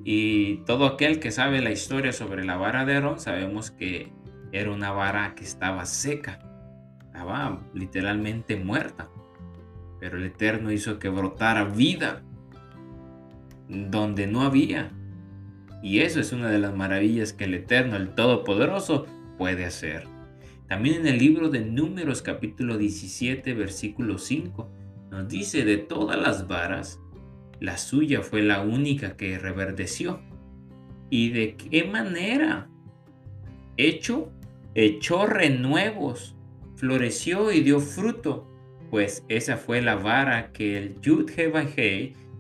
Y 0.05 0.59
todo 0.59 0.87
aquel 0.87 1.21
que 1.21 1.31
sabe 1.31 1.61
la 1.61 1.71
historia 1.71 2.13
sobre 2.13 2.45
la 2.45 2.57
vara 2.57 2.85
de 2.85 2.95
Aarón, 2.95 3.19
sabemos 3.19 3.71
que 3.71 4.13
era 4.53 4.71
una 4.71 4.91
vara 4.91 5.35
que 5.35 5.45
estaba 5.45 5.87
seca, 5.87 6.39
estaba 7.07 7.63
literalmente 7.75 8.57
muerta. 8.57 9.09
Pero 10.01 10.19
el 10.19 10.25
Eterno 10.25 10.71
hizo 10.71 10.99
que 10.99 11.09
brotara 11.09 11.65
vida 11.65 12.23
donde 13.69 14.27
no 14.27 14.43
había. 14.43 14.93
Y 15.83 16.01
eso 16.01 16.21
es 16.21 16.33
una 16.33 16.51
de 16.51 16.59
las 16.59 16.75
maravillas 16.75 17.33
que 17.33 17.45
el 17.45 17.55
Eterno, 17.55 17.97
el 17.97 18.15
Todopoderoso, 18.15 19.07
puede 19.37 19.65
hacer. 19.65 20.05
También 20.67 20.97
en 21.03 21.07
el 21.07 21.19
libro 21.19 21.49
de 21.49 21.61
Números 21.61 22.21
capítulo 22.21 22.77
17, 22.77 23.55
versículo 23.55 24.19
5, 24.19 24.71
nos 25.11 25.29
dice 25.29 25.65
de 25.65 25.79
todas 25.79 26.21
las 26.21 26.47
varas, 26.49 27.01
la 27.61 27.79
suya 27.79 28.23
fue 28.23 28.43
la 28.43 28.61
única 28.61 29.17
que 29.17 29.39
reverdeció. 29.39 30.21
¿Y 31.11 31.31
de 31.31 31.57
qué 31.57 31.85
manera? 31.85 32.69
Hecho, 33.77 34.31
echó 34.75 35.27
renuevos, 35.27 36.37
floreció 36.77 37.51
y 37.53 37.61
dio 37.61 37.81
fruto, 37.81 38.47
pues 38.91 39.25
esa 39.29 39.57
fue 39.57 39.81
la 39.83 39.97
vara 39.97 40.53
que 40.53 40.79
el 40.79 41.01
Yud 41.01 41.31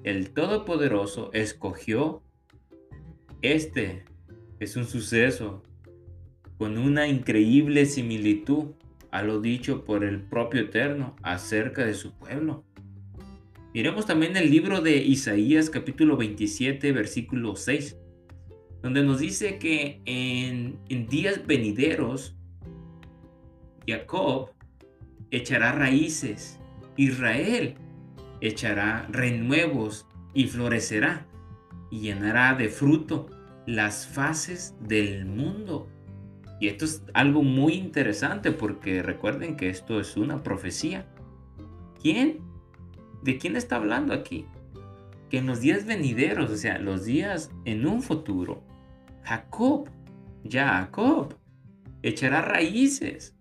el 0.04 0.30
Todopoderoso, 0.30 1.30
escogió. 1.33 2.23
Este 3.42 4.02
es 4.59 4.75
un 4.75 4.85
suceso 4.85 5.62
con 6.59 6.76
una 6.76 7.07
increíble 7.07 7.87
similitud 7.87 8.73
a 9.12 9.23
lo 9.23 9.40
dicho 9.40 9.85
por 9.85 10.02
el 10.02 10.21
propio 10.21 10.62
Eterno 10.62 11.14
acerca 11.23 11.87
de 11.87 11.95
su 11.95 12.18
pueblo. 12.18 12.64
Miremos 13.73 14.07
también 14.07 14.37
el 14.37 14.50
libro 14.50 14.80
de 14.80 14.97
Isaías 14.97 15.71
capítulo 15.71 16.16
27 16.16 16.90
versículo 16.90 17.54
6, 17.54 17.97
donde 18.83 19.04
nos 19.04 19.21
dice 19.21 19.59
que 19.59 20.02
en, 20.04 20.80
en 20.88 21.07
días 21.07 21.47
venideros 21.47 22.35
Jacob 23.87 24.50
echará 25.30 25.71
raíces, 25.71 26.59
Israel 26.97 27.76
echará 28.40 29.07
renuevos 29.12 30.09
y 30.35 30.49
florecerá 30.49 31.27
y 31.90 32.00
llenará 32.00 32.54
de 32.54 32.68
fruto 32.68 33.26
las 33.66 34.07
fases 34.07 34.75
del 34.80 35.26
mundo. 35.26 35.88
Y 36.61 36.68
esto 36.68 36.85
es 36.85 37.02
algo 37.14 37.42
muy 37.42 37.75
interesante 37.75 38.50
porque 38.50 39.02
recuerden 39.02 39.57
que 39.57 39.68
esto 39.68 40.00
es 40.00 40.16
una 40.16 40.42
profecía. 40.42 41.07
¿Quién? 42.00 42.40
¿De 43.23 43.38
quién 43.38 43.57
está 43.57 43.76
hablando 43.76 44.12
aquí? 44.12 44.47
Que 45.30 45.38
en 45.38 45.47
los 45.47 45.61
días 45.61 45.87
venideros, 45.87 46.50
o 46.50 46.57
sea, 46.57 46.78
los 46.78 47.04
días 47.04 47.50
en 47.64 47.87
un 47.87 48.02
futuro, 48.02 48.62
Jacob, 49.23 49.88
Jacob, 50.49 51.37
echará 52.02 52.42
raíces. 52.42 53.37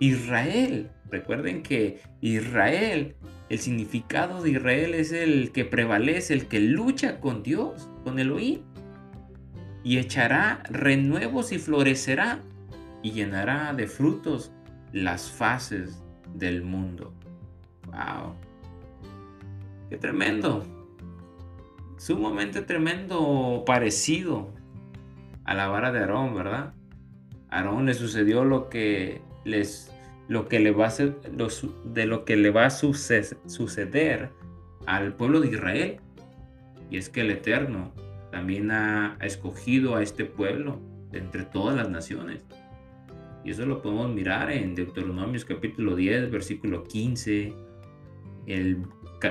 Israel, 0.00 0.90
recuerden 1.10 1.62
que 1.62 2.00
Israel, 2.20 3.14
el 3.54 3.60
significado 3.60 4.42
de 4.42 4.50
Israel 4.50 4.94
es 4.94 5.12
el 5.12 5.52
que 5.52 5.64
prevalece, 5.64 6.34
el 6.34 6.48
que 6.48 6.58
lucha 6.58 7.20
con 7.20 7.44
Dios, 7.44 7.88
con 8.02 8.18
Elohim 8.18 8.62
y 9.84 9.98
echará 9.98 10.64
renuevos 10.68 11.52
y 11.52 11.58
florecerá 11.58 12.40
y 13.00 13.12
llenará 13.12 13.72
de 13.72 13.86
frutos 13.86 14.50
las 14.90 15.30
fases 15.30 16.02
del 16.34 16.62
mundo. 16.62 17.14
¡Wow! 17.86 18.34
¡Qué 19.88 19.98
tremendo! 19.98 20.64
Sumamente 21.96 22.60
tremendo 22.60 23.62
parecido 23.64 24.50
a 25.44 25.54
la 25.54 25.68
vara 25.68 25.92
de 25.92 26.00
Aarón, 26.00 26.34
¿verdad? 26.34 26.74
A 27.50 27.58
Aarón 27.58 27.86
le 27.86 27.94
sucedió 27.94 28.44
lo 28.44 28.68
que 28.68 29.22
les 29.44 29.93
lo 30.28 30.48
que 30.48 30.60
le 30.60 30.70
va 30.70 30.88
a 30.88 30.94
de 31.84 32.06
lo 32.06 32.24
que 32.24 32.36
le 32.36 32.50
va 32.50 32.66
a 32.66 32.70
suceder 32.70 34.30
al 34.86 35.14
pueblo 35.14 35.40
de 35.40 35.48
Israel. 35.48 35.96
Y 36.90 36.96
es 36.96 37.08
que 37.08 37.22
el 37.22 37.30
Eterno 37.30 37.92
también 38.30 38.70
ha, 38.70 39.16
escogido 39.20 39.96
a 39.96 40.02
este 40.02 40.24
pueblo 40.24 40.80
entre 41.12 41.44
todas 41.44 41.76
las 41.76 41.88
naciones. 41.88 42.44
Y 43.44 43.50
eso 43.50 43.66
lo 43.66 43.82
podemos 43.82 44.10
mirar 44.12 44.50
en 44.50 44.74
Deuteronomios 44.74 45.44
capítulo 45.44 45.96
10, 45.96 46.30
versículo 46.30 46.84
15, 46.84 47.52
el, 48.46 48.78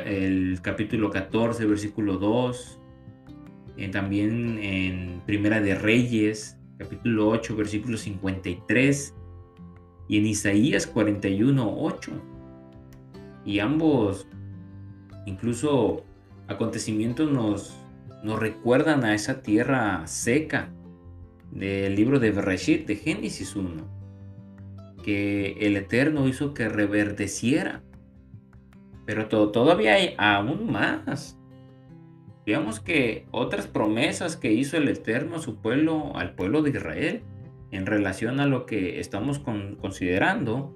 el 0.06 0.60
capítulo 0.62 1.10
14, 1.10 1.66
versículo 1.66 2.18
2, 2.18 2.80
también 3.92 4.60
en 4.60 5.22
Primera 5.26 5.60
de 5.60 5.76
Reyes, 5.76 6.58
capítulo 6.78 7.30
8, 7.30 7.56
versículo 7.56 7.98
53, 7.98 9.16
y 10.08 10.18
en 10.18 10.26
Isaías 10.26 10.88
41, 10.88 11.76
8. 11.80 12.12
Y 13.46 13.60
ambos, 13.60 14.28
incluso 15.26 16.04
acontecimientos 16.48 17.32
nos, 17.32 17.76
nos 18.24 18.40
recuerdan 18.40 19.04
a 19.04 19.16
esa 19.16 19.42
tierra 19.42 20.06
seca 20.08 20.70
del 21.52 21.96
libro 21.96 22.20
de 22.20 22.32
Bereshit, 22.32 22.88
de 22.88 22.96
Génesis 22.96 23.56
1, 23.56 23.84
que 25.04 25.58
el 25.60 25.78
Eterno 25.78 26.28
hizo 26.28 26.54
que 26.54 26.70
reverdeciera. 26.70 27.84
Pero 29.06 29.28
todavía 29.28 29.96
hay 29.96 30.16
aún 30.18 30.72
más. 30.72 31.38
Veamos 32.46 32.80
que 32.80 33.26
otras 33.32 33.68
promesas 33.68 34.36
que 34.36 34.52
hizo 34.52 34.78
el 34.78 34.88
Eterno 34.88 35.38
a 35.38 35.42
su 35.42 35.58
pueblo, 35.58 36.16
al 36.16 36.36
pueblo 36.36 36.62
de 36.62 36.72
Israel, 36.72 37.24
en 37.74 37.88
relación 37.88 38.40
a 38.40 38.46
lo 38.46 38.68
que 38.68 39.00
estamos 39.00 39.40
considerando, 39.40 40.76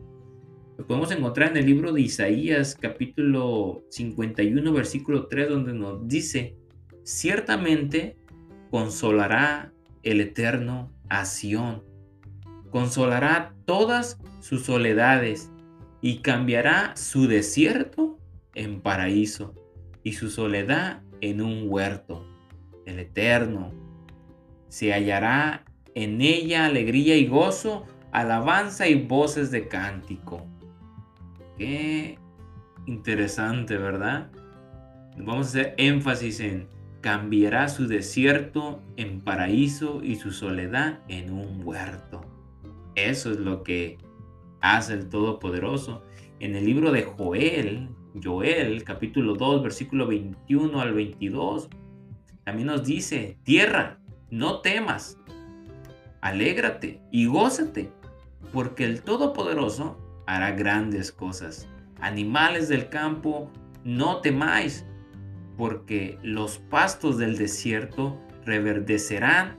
lo 0.77 0.88
podemos 0.88 1.12
encontrar 1.12 1.51
en 1.51 1.58
el 1.58 1.68
libro 1.68 1.94
de 1.94 2.01
Isaías 2.01 2.75
capítulo 2.75 3.84
51 3.92 4.74
versículo 4.74 5.27
3 5.27 5.50
donde 5.50 5.74
nos 5.74 6.08
dice, 6.08 6.56
ciertamente 7.04 8.18
consolará 8.72 9.72
el 10.01 10.22
Eterno 10.22 10.92
a 11.08 11.25
Sión, 11.25 11.84
consolará 12.72 13.54
todas 13.66 14.20
sus 14.42 14.66
soledades 14.66 15.51
y 16.01 16.20
cambiará 16.22 16.96
su 16.96 17.27
desierto 17.27 18.18
en 18.56 18.82
paraíso 18.82 19.54
y 20.01 20.13
su 20.13 20.32
soledad 20.32 21.04
en 21.22 21.42
un 21.42 21.66
huerto. 21.68 22.25
El 22.88 22.98
Eterno 23.00 23.72
se 24.68 24.94
hallará 24.94 25.66
en 25.98 26.22
ella 26.22 26.68
alegría 26.68 27.18
y 27.18 27.25
gozo, 27.25 27.84
alabanza 28.12 28.88
y 28.88 29.08
voces 29.08 29.50
de 29.50 29.68
cántico. 29.68 30.46
Qué 31.58 32.20
interesante, 32.86 33.77
¿verdad? 33.77 34.30
Vamos 35.18 35.48
a 35.48 35.50
hacer 35.50 35.74
énfasis 35.77 36.39
en 36.39 36.68
cambiará 37.01 37.68
su 37.68 37.88
desierto 37.88 38.80
en 38.96 39.22
paraíso 39.22 40.04
y 40.04 40.18
su 40.18 40.32
soledad 40.32 41.00
en 41.08 41.34
un 41.34 41.66
huerto. 41.66 42.22
Eso 42.94 43.32
es 43.32 43.39
lo 43.39 43.63
que 43.63 43.98
hace 44.62 44.94
el 44.94 45.10
Todopoderoso. 45.10 46.04
En 46.39 46.56
el 46.56 46.66
libro 46.66 46.92
de 46.92 47.04
Joel, 47.06 47.89
Joel, 48.24 48.84
capítulo 48.84 49.34
2, 49.34 49.63
versículo 49.63 50.06
21 50.06 50.80
al 50.80 50.94
22, 50.94 51.70
también 52.44 52.68
nos 52.68 52.86
dice, 52.86 53.39
tierra, 53.44 54.00
no 54.30 54.60
temas, 54.60 55.18
alégrate 56.21 57.01
y 57.12 57.25
gózate, 57.25 57.91
porque 58.53 58.86
el 58.86 59.01
Todopoderoso 59.01 59.97
hará 60.25 60.51
grandes 60.51 61.11
cosas. 61.11 61.68
Animales 62.00 62.70
del 62.70 62.89
campo, 62.89 63.51
no 63.83 64.22
temáis, 64.22 64.85
porque 65.57 66.20
los 66.22 66.59
pastos 66.59 67.18
del 67.18 67.37
desierto 67.37 68.22
reverdecerán, 68.46 69.57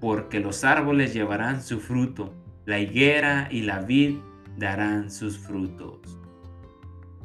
porque 0.00 0.40
los 0.40 0.64
árboles 0.64 1.12
llevarán 1.12 1.62
su 1.62 1.80
fruto, 1.80 2.34
la 2.64 2.78
higuera 2.78 3.48
y 3.50 3.62
la 3.62 3.80
vid 3.80 4.16
darán 4.56 5.10
sus 5.10 5.38
frutos. 5.38 6.18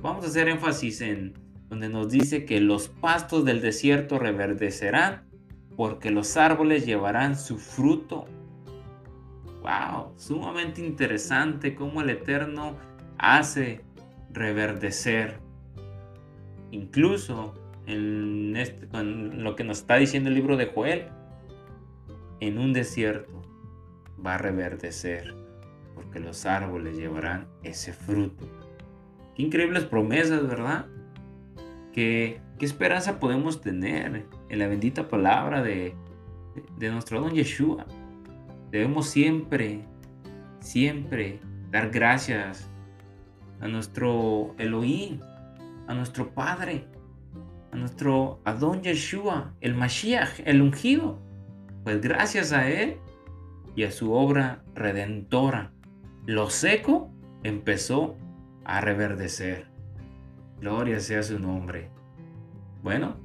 Vamos 0.01 0.25
a 0.25 0.27
hacer 0.27 0.47
énfasis 0.47 1.01
en 1.01 1.33
donde 1.69 1.89
nos 1.89 2.09
dice 2.09 2.45
que 2.45 2.61
los 2.61 2.87
pastos 2.87 3.45
del 3.45 3.61
desierto 3.61 4.19
reverdecerán, 4.19 5.27
porque 5.75 6.11
los 6.11 6.37
árboles 6.37 6.85
llevarán 6.85 7.37
su 7.37 7.57
fruto 7.57 8.25
wow, 9.67 10.13
sumamente 10.15 10.85
interesante 10.85 11.75
cómo 11.75 12.01
el 12.01 12.09
Eterno 12.09 12.77
hace 13.17 13.81
reverdecer. 14.31 15.39
Incluso 16.71 17.53
en, 17.85 18.55
este, 18.55 18.87
lo 19.03 19.55
que 19.55 19.63
nos 19.63 19.79
está 19.79 19.95
diciendo 19.95 20.29
el 20.29 20.35
libro 20.35 20.55
de 20.55 20.67
Joel, 20.67 21.07
en 22.39 22.59
un 22.59 22.71
desierto 22.71 23.41
va 24.25 24.35
a 24.35 24.37
reverdecer, 24.37 25.33
porque 25.95 26.19
los 26.19 26.45
árboles 26.45 26.97
llevarán 26.97 27.47
ese 27.63 27.93
fruto. 27.93 28.47
Qué 29.35 29.43
increíbles 29.43 29.85
promesas, 29.85 30.47
¿verdad? 30.47 30.85
Qué, 31.93 32.39
qué 32.57 32.65
esperanza 32.65 33.19
podemos 33.19 33.61
tener 33.61 34.25
en 34.49 34.59
la 34.59 34.67
bendita 34.67 35.09
palabra 35.09 35.61
de, 35.61 35.93
de 36.77 36.89
nuestro 36.89 37.19
don 37.19 37.33
Yeshua. 37.33 37.85
Debemos 38.71 39.07
siempre, 39.07 39.85
siempre 40.59 41.39
dar 41.71 41.89
gracias 41.89 42.69
a 43.61 43.67
nuestro 43.67 44.55
Elohim, 44.57 45.19
a 45.87 45.93
nuestro 45.93 46.33
Padre, 46.33 46.87
a 47.71 47.75
nuestro 47.75 48.41
Adón 48.43 48.81
Yeshua, 48.81 49.53
el 49.61 49.75
Mashiach, 49.75 50.41
el 50.45 50.61
ungido. 50.61 51.19
Pues 51.83 52.01
gracias 52.01 52.51
a 52.51 52.69
Él 52.69 52.97
y 53.75 53.83
a 53.83 53.91
su 53.91 54.11
obra 54.11 54.63
redentora, 54.75 55.71
lo 56.25 56.49
seco 56.49 57.11
empezó 57.43 58.17
a 58.65 58.81
reverdecer. 58.81 59.67
Gloria 60.59 60.99
sea 60.99 61.23
su 61.23 61.39
nombre. 61.39 61.89
Bueno, 62.83 63.17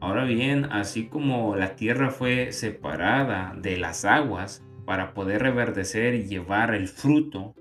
Ahora 0.00 0.24
bien, 0.24 0.64
así 0.64 1.08
como 1.08 1.56
la 1.56 1.76
tierra 1.76 2.10
fue 2.10 2.52
separada 2.52 3.54
de 3.56 3.76
las 3.76 4.06
aguas 4.06 4.64
para 4.86 5.12
poder 5.12 5.42
reverdecer 5.42 6.14
y 6.14 6.24
llevar 6.24 6.74
el 6.74 6.88
fruto, 6.88 7.54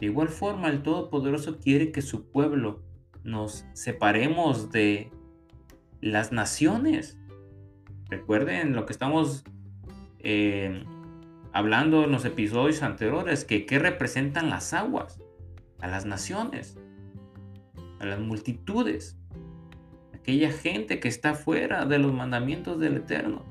de 0.00 0.06
igual 0.06 0.28
forma 0.28 0.68
el 0.68 0.82
Todopoderoso 0.82 1.58
quiere 1.58 1.92
que 1.92 2.00
su 2.00 2.30
pueblo 2.30 2.82
nos 3.22 3.66
separemos 3.74 4.70
de 4.70 5.10
las 6.00 6.32
naciones. 6.32 7.18
Recuerden 8.08 8.74
lo 8.74 8.86
que 8.86 8.92
estamos 8.92 9.44
eh, 10.20 10.84
hablando 11.52 12.04
en 12.04 12.12
los 12.12 12.24
episodios 12.24 12.82
anteriores, 12.82 13.44
que 13.44 13.66
qué 13.66 13.78
representan 13.78 14.48
las 14.48 14.72
aguas, 14.72 15.20
a 15.80 15.86
las 15.86 16.06
naciones, 16.06 16.78
a 18.00 18.06
las 18.06 18.20
multitudes 18.20 19.18
aquella 20.24 20.50
gente 20.50 21.00
que 21.00 21.08
está 21.08 21.34
fuera 21.34 21.84
de 21.84 21.98
los 21.98 22.10
mandamientos 22.10 22.80
del 22.80 22.96
Eterno. 22.96 23.44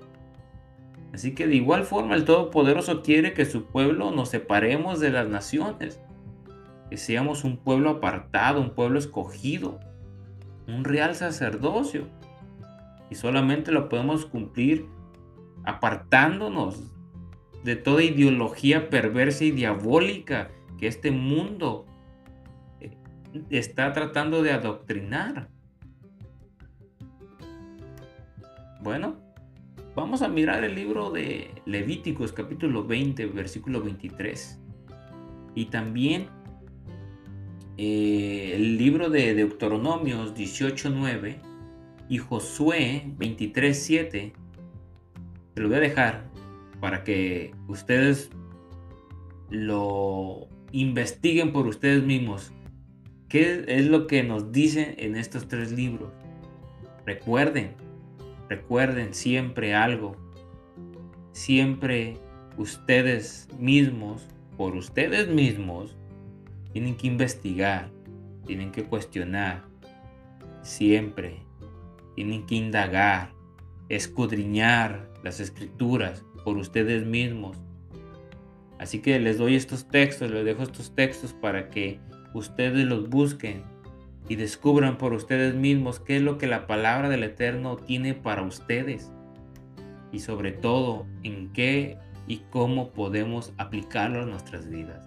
Así 1.13 1.35
que 1.35 1.45
de 1.45 1.53
igual 1.53 1.83
forma 1.83 2.15
el 2.15 2.25
Todopoderoso 2.25 3.03
quiere 3.03 3.35
que 3.35 3.45
su 3.45 3.65
pueblo 3.65 4.09
nos 4.09 4.29
separemos 4.29 4.99
de 4.99 5.11
las 5.11 5.29
naciones, 5.29 6.01
que 6.89 6.97
seamos 6.97 7.43
un 7.43 7.57
pueblo 7.57 7.91
apartado, 7.91 8.59
un 8.59 8.71
pueblo 8.71 8.97
escogido, 8.97 9.79
un 10.67 10.83
real 10.83 11.13
sacerdocio. 11.13 12.07
Y 13.11 13.15
solamente 13.15 13.71
lo 13.71 13.87
podemos 13.87 14.25
cumplir 14.25 14.87
apartándonos 15.65 16.91
de 17.63 17.75
toda 17.75 18.01
ideología 18.01 18.89
perversa 18.89 19.43
y 19.43 19.51
diabólica 19.51 20.49
que 20.79 20.87
este 20.87 21.11
mundo 21.11 21.85
eh, 22.81 22.97
está 23.51 23.93
tratando 23.93 24.41
de 24.41 24.53
adoctrinar. 24.53 25.52
Bueno, 28.83 29.15
vamos 29.95 30.21
a 30.23 30.27
mirar 30.27 30.65
el 30.65 30.75
libro 30.75 31.09
de 31.09 31.51
Levíticos 31.65 32.33
capítulo 32.33 32.83
20, 32.83 33.27
versículo 33.27 33.81
23. 33.81 34.59
Y 35.55 35.65
también 35.67 36.27
eh, 37.77 38.51
el 38.55 38.77
libro 38.77 39.09
de 39.09 39.35
Deuteronomios 39.35 40.35
18.9 40.35 41.37
y 42.09 42.17
Josué 42.17 43.05
23.7. 43.17 44.33
Te 45.53 45.61
lo 45.61 45.69
voy 45.69 45.77
a 45.77 45.79
dejar 45.79 46.29
para 46.81 47.05
que 47.05 47.55
ustedes 47.69 48.31
lo 49.49 50.49
investiguen 50.73 51.53
por 51.53 51.67
ustedes 51.67 52.03
mismos. 52.03 52.51
¿Qué 53.29 53.63
es 53.65 53.85
lo 53.85 54.07
que 54.07 54.23
nos 54.23 54.51
dicen 54.51 54.95
en 54.97 55.15
estos 55.15 55.47
tres 55.47 55.71
libros? 55.71 56.11
Recuerden, 57.05 57.75
Recuerden 58.53 59.15
siempre 59.15 59.73
algo. 59.73 60.15
Siempre 61.31 62.19
ustedes 62.55 63.47
mismos, 63.57 64.27
por 64.57 64.75
ustedes 64.75 65.27
mismos, 65.27 65.97
tienen 66.71 66.95
que 66.95 67.07
investigar, 67.07 67.89
tienen 68.45 68.71
que 68.71 68.83
cuestionar, 68.83 69.63
siempre, 70.61 71.39
tienen 72.13 72.45
que 72.45 72.53
indagar, 72.53 73.33
escudriñar 73.89 75.09
las 75.23 75.39
escrituras 75.39 76.23
por 76.45 76.57
ustedes 76.57 77.07
mismos. 77.07 77.57
Así 78.77 78.99
que 78.99 79.17
les 79.19 79.39
doy 79.39 79.55
estos 79.55 79.87
textos, 79.87 80.29
les 80.29 80.45
dejo 80.45 80.61
estos 80.61 80.93
textos 80.93 81.33
para 81.33 81.71
que 81.71 81.99
ustedes 82.35 82.85
los 82.85 83.09
busquen 83.09 83.63
y 84.29 84.35
descubran 84.35 84.97
por 84.97 85.13
ustedes 85.13 85.53
mismos 85.55 85.99
qué 85.99 86.17
es 86.17 86.21
lo 86.21 86.37
que 86.37 86.47
la 86.47 86.67
palabra 86.67 87.09
del 87.09 87.23
Eterno 87.23 87.75
tiene 87.77 88.13
para 88.13 88.43
ustedes 88.43 89.11
y 90.11 90.19
sobre 90.19 90.51
todo 90.51 91.05
en 91.23 91.51
qué 91.51 91.97
y 92.27 92.37
cómo 92.49 92.91
podemos 92.91 93.53
aplicarlo 93.57 94.21
a 94.21 94.25
nuestras 94.25 94.69
vidas. 94.69 95.05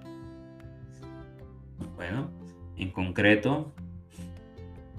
Bueno, 1.94 2.30
en 2.76 2.90
concreto, 2.90 3.72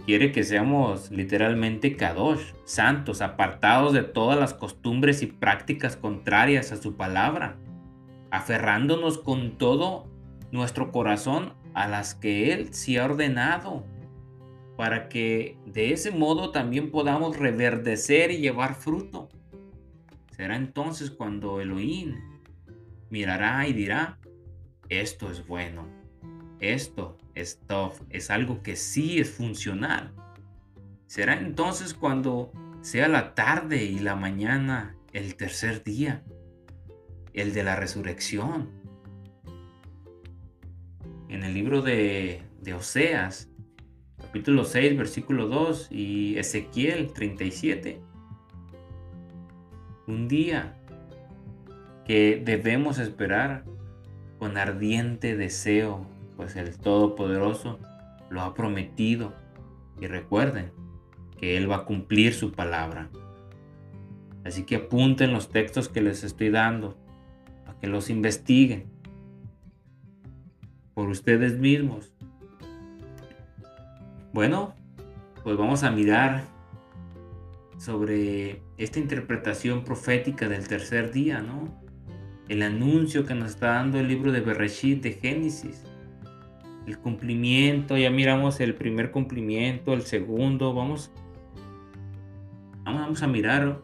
quiere 0.06 0.32
que 0.32 0.44
seamos 0.44 1.12
literalmente 1.12 1.96
kadosh, 1.96 2.54
santos, 2.66 3.22
apartados 3.22 3.94
de 3.94 4.04
todas 4.04 4.40
las 4.40 4.54
costumbres 4.54 5.22
y 5.22 5.28
prácticas 5.28 5.96
contrarias 5.96 6.72
a 6.72 6.78
su 6.78 6.96
palabra, 6.96 7.58
aferrándonos 8.32 9.18
con 9.20 9.58
todo 9.58 10.08
nuestro 10.52 10.92
corazón 10.92 11.54
a 11.74 11.88
las 11.88 12.16
que 12.16 12.54
Él 12.54 12.74
sí 12.74 12.98
ha 12.98 13.06
ordenado, 13.06 13.84
para 14.78 15.10
que 15.10 15.58
de 15.66 15.92
ese 15.92 16.12
modo 16.12 16.52
también 16.52 16.92
podamos 16.92 17.36
reverdecer 17.36 18.30
y 18.30 18.38
llevar 18.38 18.76
fruto. 18.76 19.28
Será 20.32 20.56
entonces 20.56 21.10
cuando 21.10 21.60
Elohim 21.60 22.16
mirará 23.10 23.68
y 23.68 23.74
dirá, 23.74 24.20
esto 24.88 25.32
es 25.32 25.46
bueno, 25.48 25.88
esto 26.60 27.18
es 27.34 27.60
tough, 27.66 27.96
es 28.12 28.30
algo 28.30 28.62
que 28.62 28.76
sí 28.76 29.18
es 29.18 29.32
funcional. 29.32 30.14
Será 31.08 31.34
entonces 31.34 31.96
cuando 31.96 32.52
sea 32.82 33.08
la 33.08 33.34
tarde 33.34 33.84
y 33.84 33.98
la 33.98 34.16
mañana 34.16 34.96
el 35.12 35.36
tercer 35.36 35.84
día, 35.84 36.24
el 37.34 37.52
de 37.54 37.64
la 37.64 37.76
resurrección. 37.76 38.70
En 41.30 41.44
el 41.44 41.56
libro 41.56 41.82
de, 41.82 42.44
de 42.62 42.74
Oseas, 42.76 43.50
capítulo 44.18 44.66
6, 44.66 44.98
versículo 44.98 45.48
2 45.48 45.88
y 45.92 46.38
Ezequiel 46.38 47.14
37, 47.14 48.02
un 50.08 50.28
día 50.28 50.78
que 52.06 52.42
debemos 52.44 53.00
esperar 53.00 53.66
con 54.40 54.58
ardiente 54.58 55.36
deseo, 55.36 56.06
pues 56.36 56.56
el 56.56 56.78
Todopoderoso 56.78 57.80
lo 58.30 58.42
ha 58.42 58.54
prometido. 58.54 59.34
Y 60.00 60.08
recuerden 60.08 60.72
que 61.40 61.58
Él 61.58 61.70
va 61.70 61.78
a 61.78 61.86
cumplir 61.86 62.34
su 62.34 62.52
palabra. 62.52 63.10
Así 64.46 64.64
que 64.64 64.78
apunten 64.78 65.34
los 65.34 65.50
textos 65.50 65.90
que 65.90 66.02
les 66.02 66.24
estoy 66.24 66.50
dando, 66.50 66.98
para 67.66 67.80
que 67.80 67.88
los 67.88 68.10
investiguen 68.10 68.86
por 70.94 71.10
ustedes 71.10 71.58
mismos. 71.58 72.14
Bueno, 74.38 74.76
pues 75.44 75.58
vamos 75.58 75.82
a 75.82 75.90
mirar 75.90 76.44
sobre 77.80 78.62
esta 78.78 79.00
interpretación 79.00 79.84
profética 79.84 80.48
del 80.48 80.68
tercer 80.68 81.12
día, 81.12 81.42
¿no? 81.42 81.82
El 82.48 82.62
anuncio 82.62 83.26
que 83.26 83.34
nos 83.34 83.50
está 83.50 83.70
dando 83.70 84.00
el 84.00 84.08
libro 84.08 84.32
de 84.32 84.42
Bereshit 84.42 85.02
de 85.02 85.14
Génesis. 85.14 85.84
El 86.86 87.00
cumplimiento, 87.00 87.98
ya 87.98 88.12
miramos 88.12 88.60
el 88.60 88.76
primer 88.76 89.10
cumplimiento, 89.10 89.96
el 89.96 90.04
segundo, 90.04 90.72
vamos, 90.72 91.10
vamos 92.86 93.24
a 93.24 93.28
mirar 93.28 93.82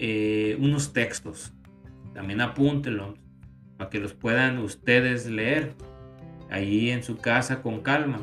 eh, 0.00 0.58
unos 0.58 0.92
textos. 0.92 1.52
También 2.14 2.40
apúntenlos 2.40 3.14
para 3.76 3.90
que 3.90 4.00
los 4.00 4.12
puedan 4.12 4.58
ustedes 4.58 5.30
leer 5.30 5.76
ahí 6.50 6.90
en 6.90 7.04
su 7.04 7.16
casa 7.16 7.62
con 7.62 7.80
calma. 7.80 8.18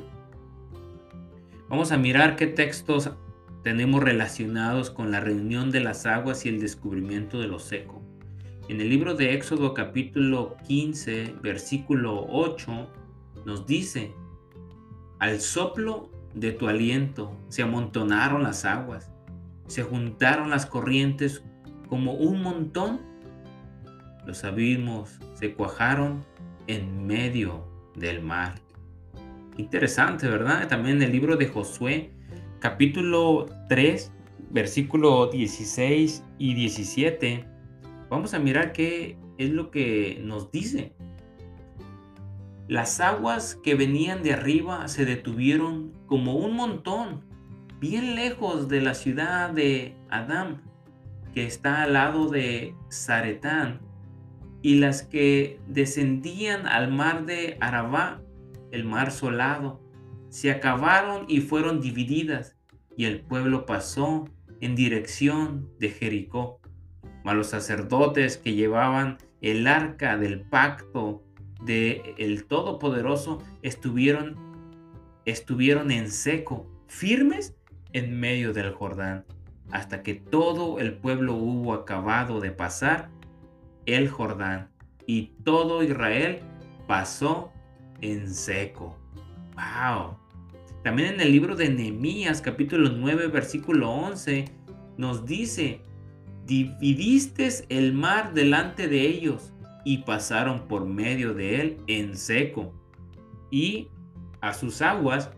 Vamos 1.71 1.93
a 1.93 1.97
mirar 1.97 2.35
qué 2.35 2.47
textos 2.47 3.11
tenemos 3.63 4.03
relacionados 4.03 4.89
con 4.89 5.09
la 5.09 5.21
reunión 5.21 5.71
de 5.71 5.79
las 5.79 6.05
aguas 6.05 6.45
y 6.45 6.49
el 6.49 6.59
descubrimiento 6.59 7.39
de 7.39 7.47
lo 7.47 7.59
seco. 7.59 8.01
En 8.67 8.81
el 8.81 8.89
libro 8.89 9.13
de 9.13 9.35
Éxodo 9.35 9.73
capítulo 9.73 10.57
15, 10.67 11.35
versículo 11.41 12.25
8, 12.27 12.91
nos 13.45 13.65
dice, 13.65 14.13
al 15.19 15.39
soplo 15.39 16.11
de 16.33 16.51
tu 16.51 16.67
aliento 16.67 17.37
se 17.47 17.61
amontonaron 17.61 18.43
las 18.43 18.65
aguas, 18.65 19.09
se 19.67 19.81
juntaron 19.83 20.49
las 20.49 20.65
corrientes 20.65 21.41
como 21.87 22.15
un 22.15 22.43
montón, 22.43 22.99
los 24.25 24.43
abismos 24.43 25.19
se 25.35 25.53
cuajaron 25.53 26.25
en 26.67 27.07
medio 27.07 27.65
del 27.95 28.21
mar. 28.21 28.55
Interesante, 29.61 30.27
¿verdad? 30.27 30.67
También 30.67 30.97
en 30.97 31.03
el 31.03 31.11
libro 31.11 31.37
de 31.37 31.45
Josué 31.45 32.09
capítulo 32.59 33.45
3, 33.69 34.11
versículo 34.49 35.27
16 35.27 36.23
y 36.39 36.55
17, 36.55 37.45
vamos 38.09 38.33
a 38.33 38.39
mirar 38.39 38.71
qué 38.71 39.19
es 39.37 39.51
lo 39.51 39.69
que 39.69 40.19
nos 40.23 40.51
dice. 40.51 40.93
Las 42.67 42.99
aguas 43.01 43.53
que 43.53 43.75
venían 43.75 44.23
de 44.23 44.33
arriba 44.33 44.87
se 44.87 45.05
detuvieron 45.05 45.93
como 46.07 46.37
un 46.37 46.55
montón, 46.55 47.23
bien 47.79 48.15
lejos 48.15 48.67
de 48.67 48.81
la 48.81 48.95
ciudad 48.95 49.51
de 49.51 49.95
Adán, 50.09 50.63
que 51.35 51.45
está 51.45 51.83
al 51.83 51.93
lado 51.93 52.29
de 52.29 52.73
Zaretán, 52.91 53.79
y 54.63 54.79
las 54.79 55.03
que 55.03 55.59
descendían 55.67 56.65
al 56.65 56.91
mar 56.91 57.27
de 57.27 57.57
Arabá, 57.61 58.23
el 58.71 58.85
mar 58.85 59.11
solado, 59.11 59.81
se 60.29 60.51
acabaron 60.51 61.25
y 61.27 61.41
fueron 61.41 61.81
divididas, 61.81 62.55
y 62.95 63.05
el 63.05 63.21
pueblo 63.21 63.65
pasó 63.65 64.25
en 64.61 64.75
dirección 64.75 65.69
de 65.79 65.89
Jericó. 65.89 66.59
Mas 67.23 67.35
los 67.35 67.47
sacerdotes 67.47 68.37
que 68.37 68.53
llevaban 68.53 69.17
el 69.41 69.67
arca 69.67 70.17
del 70.17 70.41
pacto 70.41 71.23
de 71.65 72.15
el 72.17 72.45
Todopoderoso 72.45 73.39
estuvieron, 73.61 74.35
estuvieron 75.25 75.91
en 75.91 76.09
seco, 76.11 76.67
firmes 76.87 77.55
en 77.93 78.19
medio 78.19 78.53
del 78.53 78.71
Jordán, 78.71 79.25
hasta 79.71 80.01
que 80.03 80.15
todo 80.15 80.79
el 80.79 80.93
pueblo 80.93 81.35
hubo 81.35 81.73
acabado 81.73 82.39
de 82.39 82.51
pasar 82.51 83.09
el 83.85 84.09
Jordán, 84.09 84.69
y 85.05 85.33
todo 85.43 85.83
Israel 85.83 86.39
pasó 86.87 87.51
en 88.01 88.33
seco. 88.33 88.97
¡Wow! 89.55 90.17
También 90.83 91.15
en 91.15 91.21
el 91.21 91.31
libro 91.31 91.55
de 91.55 91.69
Nehemías, 91.69 92.41
capítulo 92.41 92.89
9, 92.89 93.27
versículo 93.27 93.91
11, 93.91 94.45
nos 94.97 95.25
dice, 95.25 95.81
dividiste 96.45 97.49
el 97.69 97.93
mar 97.93 98.33
delante 98.33 98.87
de 98.87 99.01
ellos 99.01 99.53
y 99.85 99.99
pasaron 99.99 100.67
por 100.67 100.85
medio 100.85 101.33
de 101.33 101.61
él 101.61 101.77
en 101.87 102.17
seco. 102.17 102.73
Y 103.51 103.89
a 104.41 104.53
sus 104.53 104.81
aguas, 104.81 105.31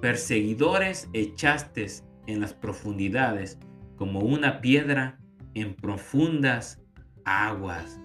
perseguidores 0.00 1.08
echaste 1.12 1.86
en 2.26 2.40
las 2.40 2.54
profundidades, 2.54 3.58
como 3.96 4.20
una 4.20 4.60
piedra 4.60 5.18
en 5.54 5.74
profundas 5.74 6.82
aguas. 7.24 8.00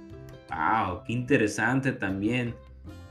¡Wow! 0.50 1.04
¡Qué 1.06 1.14
interesante 1.14 1.92
también! 1.94 2.56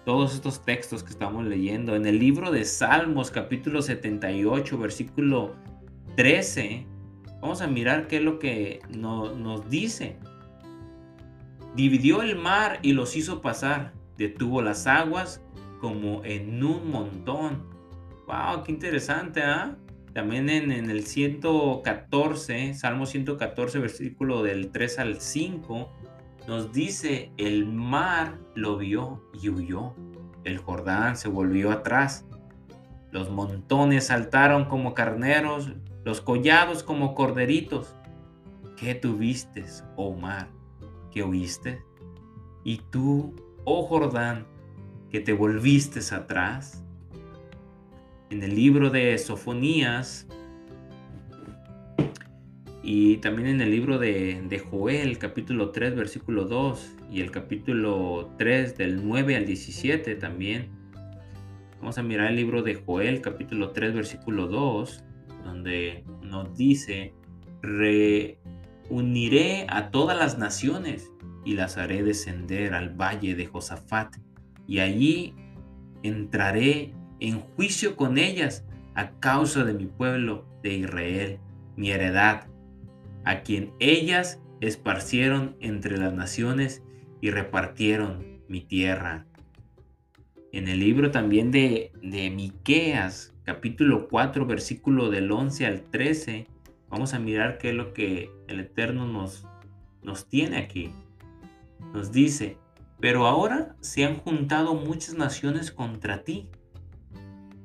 Todos 0.05 0.35
estos 0.35 0.65
textos 0.65 1.03
que 1.03 1.11
estamos 1.11 1.45
leyendo. 1.45 1.95
En 1.95 2.07
el 2.07 2.19
libro 2.19 2.51
de 2.51 2.65
Salmos, 2.65 3.31
capítulo 3.31 3.83
78, 3.83 4.79
versículo 4.79 5.55
13, 6.17 6.87
vamos 7.41 7.61
a 7.61 7.67
mirar 7.67 8.07
qué 8.07 8.17
es 8.17 8.23
lo 8.23 8.39
que 8.39 8.81
nos 8.91 9.69
dice. 9.69 10.17
Dividió 11.77 12.23
el 12.23 12.37
mar 12.37 12.79
y 12.83 12.93
los 12.93 13.17
hizo 13.17 13.41
pasar, 13.41 13.93
detuvo 14.17 14.63
las 14.63 14.87
aguas 14.87 15.43
como 15.81 16.25
en 16.25 16.63
un 16.65 16.91
montón. 16.91 17.69
¡Wow! 18.27 18.65
¡Qué 18.65 18.73
interesante! 18.73 19.43
¿ah? 19.43 19.77
También 20.13 20.49
en, 20.51 20.73
en, 20.73 20.91
el 20.91 21.07
114, 21.07 22.75
Salmo 22.75 23.07
114, 23.07 23.79
versículo 23.79 24.43
del 24.43 24.73
3 24.73 24.99
al 24.99 25.21
5, 25.21 25.93
nos 26.47 26.73
dice, 26.73 27.33
el 27.37 27.67
mar 27.67 28.39
lo 28.55 28.77
vio 28.77 29.23
y 29.41 29.49
huyó. 29.49 29.95
El 30.45 30.59
Jordán 30.59 31.17
se 31.17 31.29
volvió 31.29 31.71
atrás. 31.71 32.25
Los 33.11 33.31
montones 33.31 34.07
saltaron 34.07 34.65
como 34.67 34.95
carneros, 34.95 35.73
los 36.05 36.21
collados 36.21 36.83
como 36.83 37.15
corderitos. 37.15 37.95
¿Qué 38.77 38.95
tuviste, 38.95 39.65
oh 39.97 40.15
mar? 40.15 40.49
que 41.11 41.23
oíste? 41.23 41.83
Y 42.65 42.79
tú, 42.91 43.35
oh 43.65 43.87
Jordán, 43.87 44.47
que 45.11 45.21
te 45.21 45.33
volviste 45.33 46.01
atrás. 46.15 46.85
En 48.31 48.43
el 48.43 48.55
libro 48.55 48.91
de 48.91 49.19
Sofonías 49.19 50.29
y 52.83 53.19
también 53.19 53.49
en 53.49 53.61
el 53.61 53.71
libro 53.71 53.99
de, 53.99 54.63
Joel, 54.71 55.19
capítulo 55.19 55.71
3, 55.71 55.95
versículo 55.95 56.47
2, 56.47 56.97
y 57.11 57.21
el 57.21 57.31
capítulo 57.31 58.33
3 58.39 58.79
del 58.79 59.07
9 59.07 59.37
al 59.37 59.45
17 59.47 60.15
también. 60.15 60.71
Vamos 61.79 61.99
a 61.99 62.03
mirar 62.03 62.29
el 62.29 62.37
libro 62.37 62.63
de 62.63 62.77
Joel, 62.77 63.21
capítulo 63.21 63.73
3, 63.73 63.95
versículo 63.95 64.47
2, 64.47 65.05
donde 65.45 66.05
nos 66.23 66.57
dice, 66.57 67.13
reuniré 67.61 68.47
a 69.69 69.91
todas 69.91 70.17
las 70.17 70.39
naciones 70.39 71.11
y 71.45 71.55
las 71.55 71.77
haré 71.77 72.03
descender 72.03 72.73
al 72.73 72.91
valle 72.91 73.35
de 73.35 73.45
Josafat, 73.45 74.17
y 74.67 74.79
allí 74.79 75.35
entraré 76.03 76.95
en 77.19 77.41
juicio 77.41 77.97
con 77.97 78.17
ellas 78.17 78.65
a 78.95 79.11
causa 79.21 79.65
de 79.65 79.75
mi 79.75 79.85
pueblo 79.85 80.47
de 80.63 80.75
Israel, 80.75 81.39
mi 81.77 81.91
heredad 81.91 82.50
a 83.25 83.43
quien 83.43 83.73
ellas 83.81 84.41
esparcieron 84.61 85.57
entre 85.61 85.97
las 85.97 86.13
naciones 86.13 86.83
y 87.21 87.31
repartieron 87.31 88.41
mi 88.49 88.61
tierra. 88.61 89.27
En 90.53 90.69
el 90.69 90.81
libro 90.81 91.11
también 91.11 91.51
de, 91.51 91.93
de 92.03 92.31
Miqueas, 92.31 93.35
capítulo 93.45 94.09
4, 94.09 94.47
versículo 94.47 95.11
del 95.11 95.31
11 95.31 95.67
al 95.67 95.83
13, 95.83 96.47
vamos 96.89 97.15
a 97.15 97.19
mirar 97.19 97.59
qué 97.59 97.71
es 97.71 97.75
lo 97.75 97.93
que 97.93 98.31
el 98.49 98.61
Eterno 98.61 99.07
nos, 99.07 99.47
nos 100.03 100.29
tiene 100.29 100.59
aquí. 100.59 100.93
Nos 101.93 102.13
dice, 102.13 102.59
pero 103.01 103.27
ahora 103.27 103.77
se 103.81 104.05
han 104.05 104.17
juntado 104.17 104.75
muchas 104.75 105.15
naciones 105.15 105.71
contra 105.71 106.23
ti. 106.23 106.49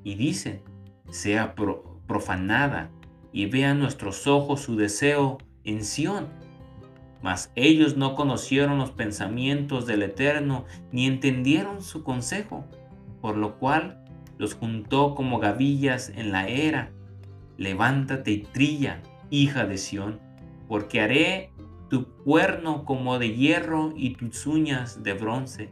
Y 0.03 0.15
dicen, 0.15 0.61
sea 1.09 1.55
profanada 1.55 2.91
y 3.35 3.47
vean 3.47 3.79
nuestros 3.79 4.27
ojos 4.27 4.61
su 4.61 4.77
deseo 4.77 5.39
en 5.65 5.83
Sión. 5.83 6.27
Mas 7.21 7.51
ellos 7.55 7.97
no 7.97 8.15
conocieron 8.15 8.77
los 8.77 8.91
pensamientos 8.91 9.85
del 9.85 10.03
Eterno, 10.03 10.63
ni 10.93 11.05
entendieron 11.05 11.81
su 11.81 12.01
consejo, 12.01 12.63
por 13.19 13.35
lo 13.35 13.59
cual 13.59 14.05
los 14.37 14.53
juntó 14.53 15.15
como 15.15 15.39
gavillas 15.39 16.13
en 16.15 16.31
la 16.31 16.47
era. 16.47 16.93
Levántate 17.57 18.31
y 18.31 18.43
trilla, 18.43 19.01
hija 19.29 19.65
de 19.65 19.79
Sión, 19.79 20.21
porque 20.69 21.01
haré 21.01 21.51
tu 21.89 22.07
cuerno 22.23 22.85
como 22.85 23.19
de 23.19 23.35
hierro 23.35 23.91
y 23.97 24.15
tus 24.15 24.47
uñas 24.47 25.03
de 25.03 25.11
bronce, 25.11 25.71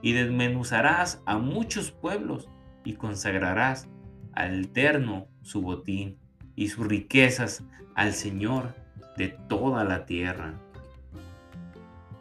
y 0.00 0.12
desmenuzarás 0.12 1.22
a 1.26 1.36
muchos 1.36 1.90
pueblos, 1.90 2.48
y 2.86 2.94
consagrarás 2.94 3.90
al 4.32 4.64
Eterno 4.64 5.26
su 5.42 5.60
botín 5.60 6.21
y 6.56 6.68
sus 6.68 6.86
riquezas 6.86 7.64
al 7.94 8.12
Señor 8.12 8.74
de 9.16 9.28
toda 9.48 9.84
la 9.84 10.06
tierra. 10.06 10.54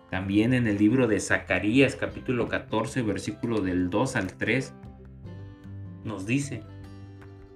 También 0.09 0.53
en 0.53 0.67
el 0.67 0.77
libro 0.77 1.07
de 1.07 1.19
Zacarías 1.19 1.95
capítulo 1.95 2.49
14 2.49 3.01
versículo 3.01 3.61
del 3.61 3.89
2 3.89 4.15
al 4.17 4.33
3 4.33 4.73
nos 6.03 6.25
dice, 6.25 6.63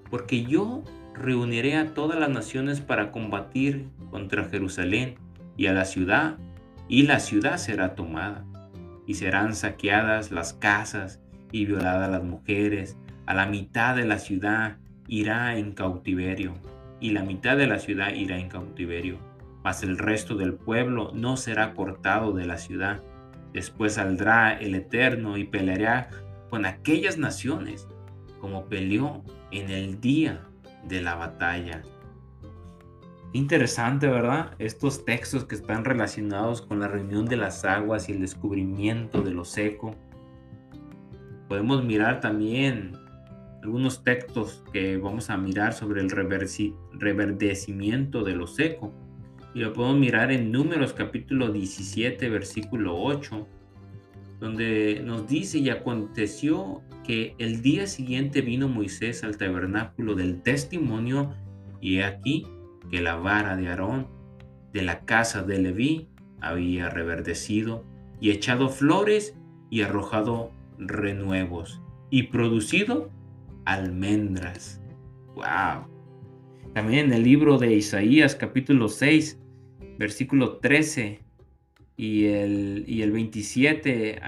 porque 0.09 0.43
yo 0.43 0.83
reuniré 1.13 1.75
a 1.75 1.93
todas 1.93 2.19
las 2.19 2.29
naciones 2.29 2.81
para 2.81 3.11
combatir 3.11 3.87
contra 4.11 4.45
Jerusalén 4.45 5.15
y 5.57 5.67
a 5.67 5.73
la 5.73 5.85
ciudad, 5.85 6.37
y 6.87 7.03
la 7.03 7.19
ciudad 7.19 7.57
será 7.57 7.95
tomada, 7.95 8.45
y 9.07 9.15
serán 9.15 9.55
saqueadas 9.55 10.31
las 10.31 10.53
casas 10.53 11.21
y 11.51 11.65
violadas 11.65 12.11
las 12.11 12.23
mujeres, 12.23 12.97
a 13.25 13.33
la 13.33 13.47
mitad 13.47 13.95
de 13.95 14.05
la 14.05 14.19
ciudad 14.19 14.77
irá 15.07 15.57
en 15.57 15.73
cautiverio 15.73 16.53
y 16.99 17.11
la 17.11 17.23
mitad 17.23 17.57
de 17.57 17.67
la 17.67 17.79
ciudad 17.79 18.13
irá 18.13 18.37
en 18.39 18.49
cautiverio, 18.49 19.19
mas 19.63 19.83
el 19.83 19.97
resto 19.97 20.35
del 20.35 20.53
pueblo 20.53 21.11
no 21.13 21.37
será 21.37 21.73
cortado 21.73 22.33
de 22.33 22.45
la 22.45 22.57
ciudad. 22.57 23.03
Después 23.53 23.93
saldrá 23.93 24.53
el 24.53 24.75
Eterno 24.75 25.37
y 25.37 25.45
peleará 25.45 26.09
con 26.49 26.65
aquellas 26.65 27.17
naciones, 27.17 27.87
como 28.39 28.65
peleó 28.65 29.23
en 29.51 29.69
el 29.69 29.99
día 29.99 30.41
de 30.87 31.01
la 31.01 31.15
batalla. 31.15 31.81
Interesante, 33.33 34.07
¿verdad? 34.07 34.53
Estos 34.59 35.03
textos 35.03 35.43
que 35.43 35.55
están 35.55 35.83
relacionados 35.83 36.61
con 36.61 36.79
la 36.79 36.87
reunión 36.87 37.25
de 37.25 37.35
las 37.35 37.65
aguas 37.65 38.07
y 38.07 38.13
el 38.13 38.21
descubrimiento 38.21 39.21
de 39.21 39.31
lo 39.31 39.43
seco. 39.43 39.93
Podemos 41.49 41.83
mirar 41.83 42.21
también 42.21 42.93
algunos 43.65 44.03
textos 44.03 44.63
que 44.71 44.97
vamos 44.97 45.31
a 45.31 45.37
mirar 45.37 45.73
sobre 45.73 45.99
el 45.99 46.11
reverdecimiento 46.11 48.23
de 48.23 48.35
lo 48.35 48.45
seco. 48.45 48.93
Y 49.55 49.61
lo 49.61 49.73
podemos 49.73 49.97
mirar 49.97 50.31
en 50.31 50.51
Números 50.51 50.93
capítulo 50.93 51.51
17, 51.51 52.29
versículo 52.29 52.95
8, 52.95 53.47
donde 54.39 55.01
nos 55.03 55.27
dice, 55.27 55.57
y 55.57 55.69
aconteció 55.69 56.83
que 57.03 57.33
el 57.39 57.63
día 57.63 57.87
siguiente 57.87 58.41
vino 58.41 58.67
Moisés 58.67 59.23
al 59.23 59.37
tabernáculo 59.37 60.13
del 60.13 60.43
testimonio, 60.43 61.33
y 61.81 61.97
he 61.97 62.03
aquí 62.03 62.45
que 62.91 63.01
la 63.01 63.15
vara 63.15 63.57
de 63.57 63.67
Aarón 63.67 64.05
de 64.73 64.83
la 64.83 65.05
casa 65.05 65.41
de 65.41 65.57
Leví 65.57 66.07
había 66.39 66.91
reverdecido 66.91 67.83
y 68.21 68.29
echado 68.29 68.69
flores 68.69 69.35
y 69.71 69.81
arrojado 69.81 70.51
renuevos 70.77 71.81
y 72.11 72.23
producido 72.23 73.09
almendras. 73.65 74.81
¡Wow! 75.35 75.87
También 76.73 77.07
en 77.07 77.13
el 77.13 77.23
libro 77.23 77.57
de 77.57 77.73
Isaías 77.75 78.35
capítulo 78.35 78.89
6, 78.89 79.39
versículo 79.97 80.57
13 80.57 81.19
y 81.97 82.25
el, 82.25 82.83
y 82.87 83.01
el 83.01 83.11
27, 83.11 84.19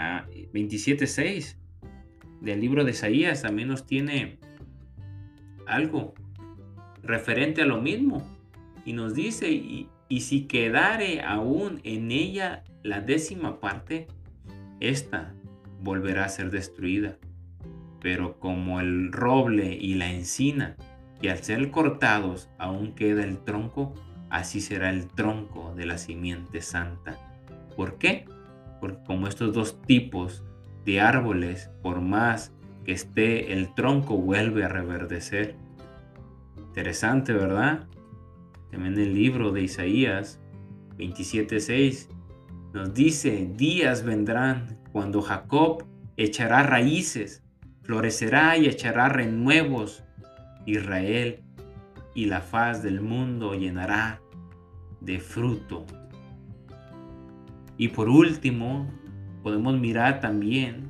27, 0.54 1.08
6 1.08 1.58
del 2.42 2.62
libro 2.62 2.84
de 2.84 2.92
Isaías 2.92 3.42
también 3.42 3.68
nos 3.68 3.86
tiene 3.86 4.40
algo 5.66 6.14
referente 7.04 7.62
a 7.62 7.66
lo 7.66 7.82
mismo. 7.82 8.26
Y 8.86 8.94
nos 8.94 9.14
dice, 9.14 9.52
y, 9.52 9.90
y 10.08 10.22
si 10.22 10.48
quedare 10.48 11.22
aún 11.22 11.82
en 11.84 12.12
ella 12.12 12.64
la 12.84 13.02
décima 13.02 13.60
parte, 13.60 14.08
esta 14.80 15.34
volverá 15.82 16.26
a 16.26 16.30
ser 16.30 16.50
destruida 16.52 17.18
pero 18.02 18.40
como 18.40 18.80
el 18.80 19.12
roble 19.12 19.74
y 19.74 19.96
la 19.96 20.12
encina, 20.12 20.76
y 21.22 21.30
al 21.30 21.40
ser 21.40 21.72
cortados 21.72 22.50
aún 22.58 22.94
queda 22.94 23.24
el 23.24 23.40
tronco, 23.40 23.94
así 24.30 24.62
será 24.62 24.90
el 24.90 25.08
tronco 25.08 25.74
de 25.76 25.86
la 25.86 25.98
simiente 25.98 26.62
santa. 26.62 27.18
¿Por 27.76 27.98
qué? 27.98 28.26
Porque 28.80 29.04
como 29.06 29.28
estos 29.28 29.54
dos 29.54 29.82
tipos 29.82 30.44
de 30.86 31.02
árboles, 31.02 31.72
por 31.82 32.02
más 32.02 32.54
que 32.86 32.92
esté 32.94 33.54
el 33.54 33.74
tronco, 33.74 34.18
vuelve 34.18 34.64
a 34.64 34.70
reverdecer. 34.70 35.56
Interesante, 36.58 37.34
¿verdad? 37.34 37.88
También 38.72 38.98
el 38.98 39.14
libro 39.14 39.52
de 39.52 39.64
Isaías 39.64 40.40
27:6 40.98 42.10
nos 42.74 42.94
dice, 42.94 43.50
días 43.56 44.04
vendrán 44.04 44.78
cuando 44.92 45.22
Jacob 45.22 45.86
echará 46.16 46.64
raíces 46.64 47.44
florecerá 47.88 48.58
y 48.58 48.68
echará 48.68 49.08
renuevos 49.08 50.04
Israel 50.66 51.40
y 52.14 52.26
la 52.26 52.42
faz 52.42 52.84
del 52.84 53.00
mundo 53.00 53.56
llenará 53.56 54.22
de 55.00 55.20
fruto. 55.20 55.86
Y 57.78 57.88
por 57.88 58.10
último, 58.10 58.92
podemos 59.42 59.80
mirar 59.80 60.20
también 60.20 60.90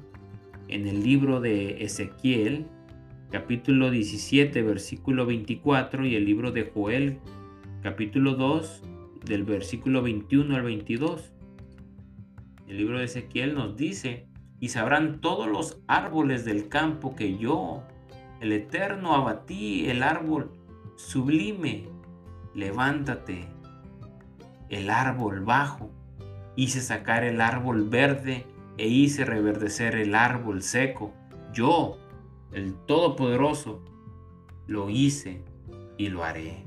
en 0.70 0.88
el 0.88 1.04
libro 1.04 1.40
de 1.40 1.84
Ezequiel, 1.84 2.66
capítulo 3.30 3.92
17, 3.92 4.64
versículo 4.64 5.28
24, 5.28 6.04
y 6.06 6.16
el 6.16 6.26
libro 6.26 6.52
de 6.52 6.72
Joel, 6.74 7.20
capítulo 7.84 8.34
2, 8.34 8.82
del 9.26 9.44
versículo 9.44 10.02
21 10.02 10.56
al 10.56 10.64
22. 10.64 11.32
El 12.68 12.78
libro 12.78 12.98
de 12.98 13.06
Ezequiel 13.06 13.54
nos 13.54 13.78
dice, 13.78 14.26
y 14.60 14.70
sabrán 14.70 15.22
todos 15.22 15.48
los 15.48 15.80
árboles 15.88 16.46
del 16.46 16.70
campo 16.70 17.16
que 17.16 17.38
yo, 17.38 17.84
el 18.40 18.52
Eterno, 18.52 19.16
abatí 19.16 19.90
el 19.90 20.04
árbol 20.04 20.52
sublime. 20.96 21.90
Levántate, 22.54 23.48
el 24.70 24.90
árbol 24.90 25.42
bajo. 25.42 25.92
Hice 26.56 26.82
sacar 26.82 27.24
el 27.24 27.40
árbol 27.40 27.88
verde 27.88 28.46
e 28.78 28.88
hice 28.88 29.26
reverdecer 29.26 29.96
el 29.96 30.16
árbol 30.16 30.64
seco. 30.64 31.14
Yo, 31.54 31.98
el 32.52 32.74
Todopoderoso, 32.74 33.82
lo 34.66 34.90
hice 34.90 35.44
y 35.98 36.10
lo 36.10 36.24
haré. 36.24 36.64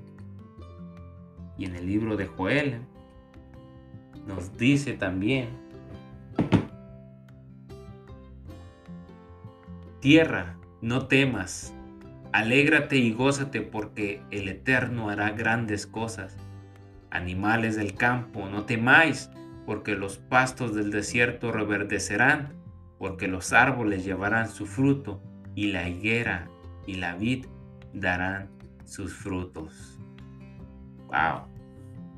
Y 1.58 1.66
en 1.66 1.76
el 1.76 1.86
libro 1.86 2.16
de 2.16 2.26
Joel 2.26 2.80
nos 4.26 4.56
dice 4.56 4.94
también, 4.94 5.59
Tierra, 10.00 10.56
no 10.80 11.08
temas, 11.08 11.74
alégrate 12.32 12.96
y 12.96 13.12
gózate 13.12 13.60
porque 13.60 14.22
el 14.30 14.48
Eterno 14.48 15.10
hará 15.10 15.32
grandes 15.32 15.86
cosas. 15.86 16.38
Animales 17.10 17.76
del 17.76 17.94
campo, 17.94 18.48
no 18.48 18.64
temáis, 18.64 19.28
porque 19.66 19.96
los 19.96 20.16
pastos 20.16 20.74
del 20.74 20.90
desierto 20.90 21.52
reverdecerán, 21.52 22.54
porque 22.98 23.28
los 23.28 23.52
árboles 23.52 24.02
llevarán 24.02 24.48
su 24.48 24.64
fruto, 24.64 25.22
y 25.54 25.70
la 25.70 25.86
higuera 25.86 26.48
y 26.86 26.94
la 26.94 27.14
vid 27.16 27.44
darán 27.92 28.48
sus 28.86 29.12
frutos. 29.12 29.98
Wow. 31.08 31.42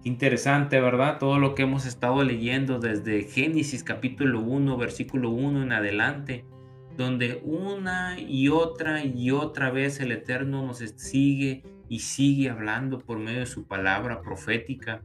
Interesante, 0.04 0.80
¿verdad? 0.80 1.18
Todo 1.18 1.40
lo 1.40 1.56
que 1.56 1.62
hemos 1.62 1.84
estado 1.84 2.22
leyendo 2.22 2.78
desde 2.78 3.24
Génesis 3.24 3.82
capítulo 3.82 4.38
1, 4.40 4.76
versículo 4.76 5.30
1 5.30 5.64
en 5.64 5.72
adelante, 5.72 6.44
donde 6.96 7.40
una 7.44 8.20
y 8.20 8.48
otra 8.48 9.04
y 9.04 9.30
otra 9.30 9.70
vez 9.70 10.00
el 10.00 10.12
Eterno 10.12 10.66
nos 10.66 10.78
sigue 10.78 11.62
y 11.88 12.00
sigue 12.00 12.50
hablando 12.50 12.98
por 12.98 13.18
medio 13.18 13.40
de 13.40 13.46
su 13.46 13.66
palabra 13.66 14.20
profética. 14.22 15.02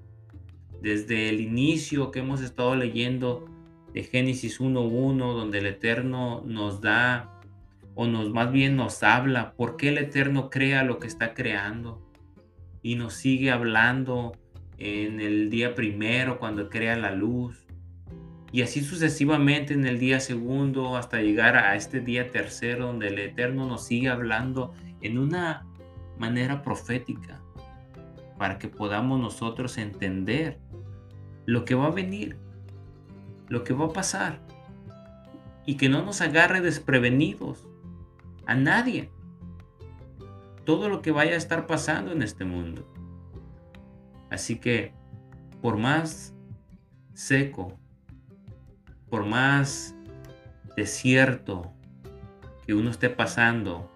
Desde 0.82 1.30
el 1.30 1.40
inicio 1.40 2.12
que 2.12 2.20
hemos 2.20 2.42
estado 2.42 2.76
leyendo 2.76 3.46
de 3.94 4.04
Génesis 4.04 4.60
1.1, 4.60 5.18
donde 5.18 5.60
el 5.60 5.66
Eterno 5.66 6.44
nos 6.46 6.82
da, 6.82 7.42
o 7.96 8.06
nos 8.06 8.30
más 8.30 8.52
bien 8.52 8.76
nos 8.76 9.02
habla, 9.02 9.54
por 9.54 9.76
qué 9.76 9.90
el 9.90 9.98
Eterno 9.98 10.50
crea 10.50 10.84
lo 10.84 11.00
que 11.00 11.08
está 11.08 11.34
creando. 11.34 12.02
Y 12.84 12.96
nos 12.96 13.16
sigue 13.16 13.50
hablando 13.50 14.38
en 14.78 15.20
el 15.20 15.50
día 15.50 15.74
primero 15.74 16.38
cuando 16.38 16.70
crea 16.70 16.96
la 16.96 17.12
luz 17.12 17.67
y 18.52 18.62
así 18.62 18.82
sucesivamente 18.82 19.74
en 19.74 19.86
el 19.86 20.00
día 20.00 20.20
segundo 20.20 20.96
hasta 20.96 21.22
llegar 21.22 21.58
a 21.58 21.76
este 21.76 22.00
día 22.00 22.32
tercero 22.32 22.88
donde 22.88 23.08
el 23.08 23.20
Eterno 23.20 23.68
nos 23.68 23.86
sigue 23.86 24.10
hablando 24.10 24.74
en 25.02 25.18
una 25.18 25.66
manera 26.18 26.62
profética 26.62 27.42
para 28.38 28.58
que 28.58 28.70
podamos 28.70 29.20
nosotros 29.20 29.78
entender 29.78 30.60
lo 31.46 31.66
que 31.66 31.76
va 31.76 31.88
a 31.88 31.92
venir, 31.92 32.38
lo 33.50 33.64
que 33.64 33.74
va 33.74 33.86
a 33.86 33.94
pasar 33.94 34.40
y 35.66 35.76
que 35.76 35.90
no 35.90 36.04
nos 36.04 36.22
agarre 36.22 36.62
desprevenidos 36.62 37.68
a 38.46 38.56
nadie 38.56 39.12
todo 40.64 40.90
lo 40.90 41.02
que 41.02 41.12
vaya 41.12 41.34
a 41.34 41.38
estar 41.38 41.68
pasando 41.68 42.12
en 42.12 42.22
este 42.22 42.46
mundo. 42.46 42.86
Así 44.30 44.58
que, 44.58 44.94
por 45.62 45.78
más 45.78 46.34
seco, 47.14 47.80
por 49.10 49.26
más 49.26 49.96
desierto 50.76 51.72
que 52.66 52.74
uno 52.74 52.90
esté 52.90 53.10
pasando 53.10 53.92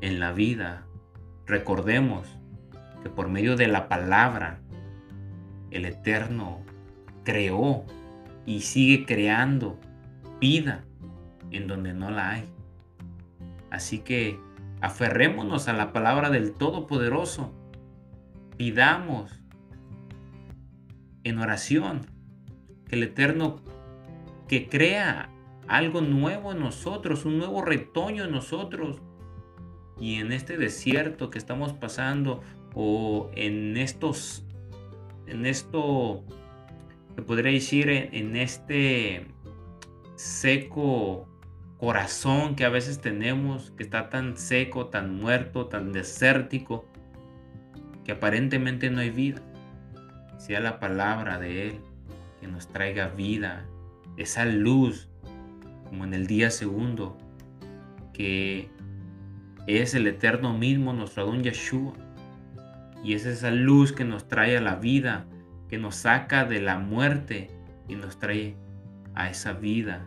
en 0.00 0.20
la 0.20 0.32
vida, 0.32 0.86
recordemos 1.46 2.26
que 3.02 3.10
por 3.10 3.28
medio 3.28 3.56
de 3.56 3.68
la 3.68 3.88
palabra, 3.88 4.60
el 5.70 5.84
Eterno 5.84 6.60
creó 7.24 7.84
y 8.46 8.60
sigue 8.60 9.04
creando 9.04 9.78
vida 10.40 10.84
en 11.50 11.66
donde 11.66 11.92
no 11.92 12.10
la 12.10 12.30
hay. 12.30 12.48
Así 13.70 13.98
que 13.98 14.38
aferrémonos 14.80 15.68
a 15.68 15.72
la 15.72 15.92
palabra 15.92 16.30
del 16.30 16.52
Todopoderoso. 16.52 17.52
Pidamos 18.56 19.42
en 21.24 21.38
oración, 21.38 22.06
que 22.86 22.96
el 22.96 23.02
Eterno 23.02 23.60
que 24.48 24.68
crea 24.68 25.30
algo 25.68 26.00
nuevo 26.00 26.52
en 26.52 26.60
nosotros, 26.60 27.24
un 27.24 27.38
nuevo 27.38 27.62
retoño 27.62 28.24
en 28.24 28.30
nosotros. 28.30 29.00
Y 29.98 30.16
en 30.16 30.32
este 30.32 30.56
desierto 30.56 31.30
que 31.30 31.38
estamos 31.38 31.72
pasando 31.72 32.42
o 32.74 33.30
en 33.34 33.76
estos, 33.76 34.44
en 35.26 35.46
esto, 35.46 36.24
que 37.14 37.22
podría 37.22 37.52
decir, 37.52 37.88
en 37.88 38.36
este 38.36 39.28
seco 40.16 41.28
corazón 41.78 42.56
que 42.56 42.64
a 42.64 42.70
veces 42.70 43.00
tenemos, 43.00 43.70
que 43.72 43.84
está 43.84 44.10
tan 44.10 44.36
seco, 44.36 44.86
tan 44.86 45.16
muerto, 45.16 45.66
tan 45.66 45.92
desértico, 45.92 46.86
que 48.04 48.12
aparentemente 48.12 48.90
no 48.90 49.00
hay 49.00 49.10
vida 49.10 49.42
sea 50.44 50.60
la 50.60 50.78
palabra 50.78 51.38
de 51.38 51.68
Él 51.68 51.80
que 52.40 52.46
nos 52.46 52.68
traiga 52.68 53.08
vida, 53.08 53.64
esa 54.16 54.44
luz, 54.44 55.08
como 55.88 56.04
en 56.04 56.14
el 56.14 56.26
día 56.26 56.50
segundo, 56.50 57.16
que 58.12 58.68
es 59.66 59.94
el 59.94 60.06
eterno 60.06 60.56
mismo, 60.56 60.92
nuestro 60.92 61.26
don 61.26 61.42
Yeshua. 61.42 61.94
Y 63.02 63.14
es 63.14 63.26
esa 63.26 63.50
luz 63.50 63.92
que 63.92 64.04
nos 64.04 64.28
trae 64.28 64.56
a 64.56 64.60
la 64.60 64.76
vida, 64.76 65.26
que 65.68 65.78
nos 65.78 65.96
saca 65.96 66.44
de 66.44 66.60
la 66.60 66.78
muerte 66.78 67.50
y 67.88 67.96
nos 67.96 68.18
trae 68.18 68.56
a 69.14 69.28
esa 69.28 69.52
vida, 69.52 70.06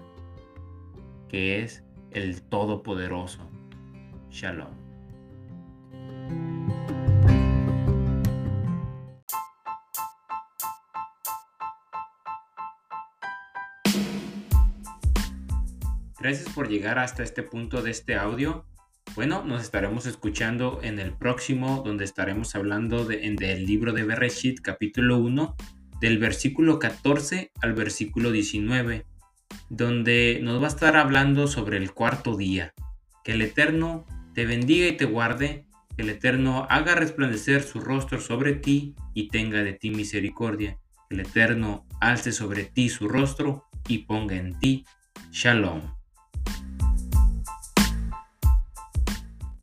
que 1.30 1.62
es 1.62 1.84
el 2.12 2.42
Todopoderoso. 2.42 3.48
Shalom. 4.30 4.77
Gracias 16.28 16.54
por 16.54 16.68
llegar 16.68 17.00
hasta 17.00 17.24
este 17.24 17.42
punto 17.42 17.82
de 17.82 17.90
este 17.90 18.16
audio. 18.16 18.66
Bueno, 19.16 19.46
nos 19.46 19.62
estaremos 19.62 20.06
escuchando 20.06 20.82
en 20.84 21.00
el 21.00 21.14
próximo, 21.14 21.84
donde 21.86 22.04
estaremos 22.04 22.54
hablando 22.54 23.06
de, 23.06 23.34
del 23.40 23.66
libro 23.66 23.94
de 23.94 24.04
Bereshit, 24.04 24.60
capítulo 24.60 25.20
1, 25.20 25.56
del 26.02 26.18
versículo 26.18 26.80
14 26.80 27.54
al 27.62 27.72
versículo 27.72 28.32
19, 28.32 29.06
donde 29.70 30.42
nos 30.44 30.62
va 30.62 30.66
a 30.66 30.68
estar 30.68 30.98
hablando 30.98 31.48
sobre 31.48 31.78
el 31.78 31.94
cuarto 31.94 32.36
día. 32.36 32.74
Que 33.24 33.32
el 33.32 33.42
Eterno 33.42 34.06
te 34.34 34.46
bendiga 34.46 34.88
y 34.88 34.98
te 34.98 35.06
guarde, 35.06 35.66
que 35.96 36.02
el 36.02 36.10
Eterno 36.10 36.68
haga 36.70 36.96
resplandecer 36.96 37.64
su 37.64 37.80
rostro 37.80 38.20
sobre 38.20 38.52
ti 38.52 38.96
y 39.14 39.30
tenga 39.30 39.64
de 39.64 39.72
ti 39.72 39.92
misericordia. 39.92 40.78
Que 41.08 41.16
el 41.16 41.22
Eterno 41.22 41.88
alce 42.02 42.34
sobre 42.34 42.66
ti 42.66 42.90
su 42.90 43.08
rostro 43.08 43.64
y 43.88 44.00
ponga 44.00 44.36
en 44.36 44.60
ti 44.60 44.86
shalom. 45.32 45.97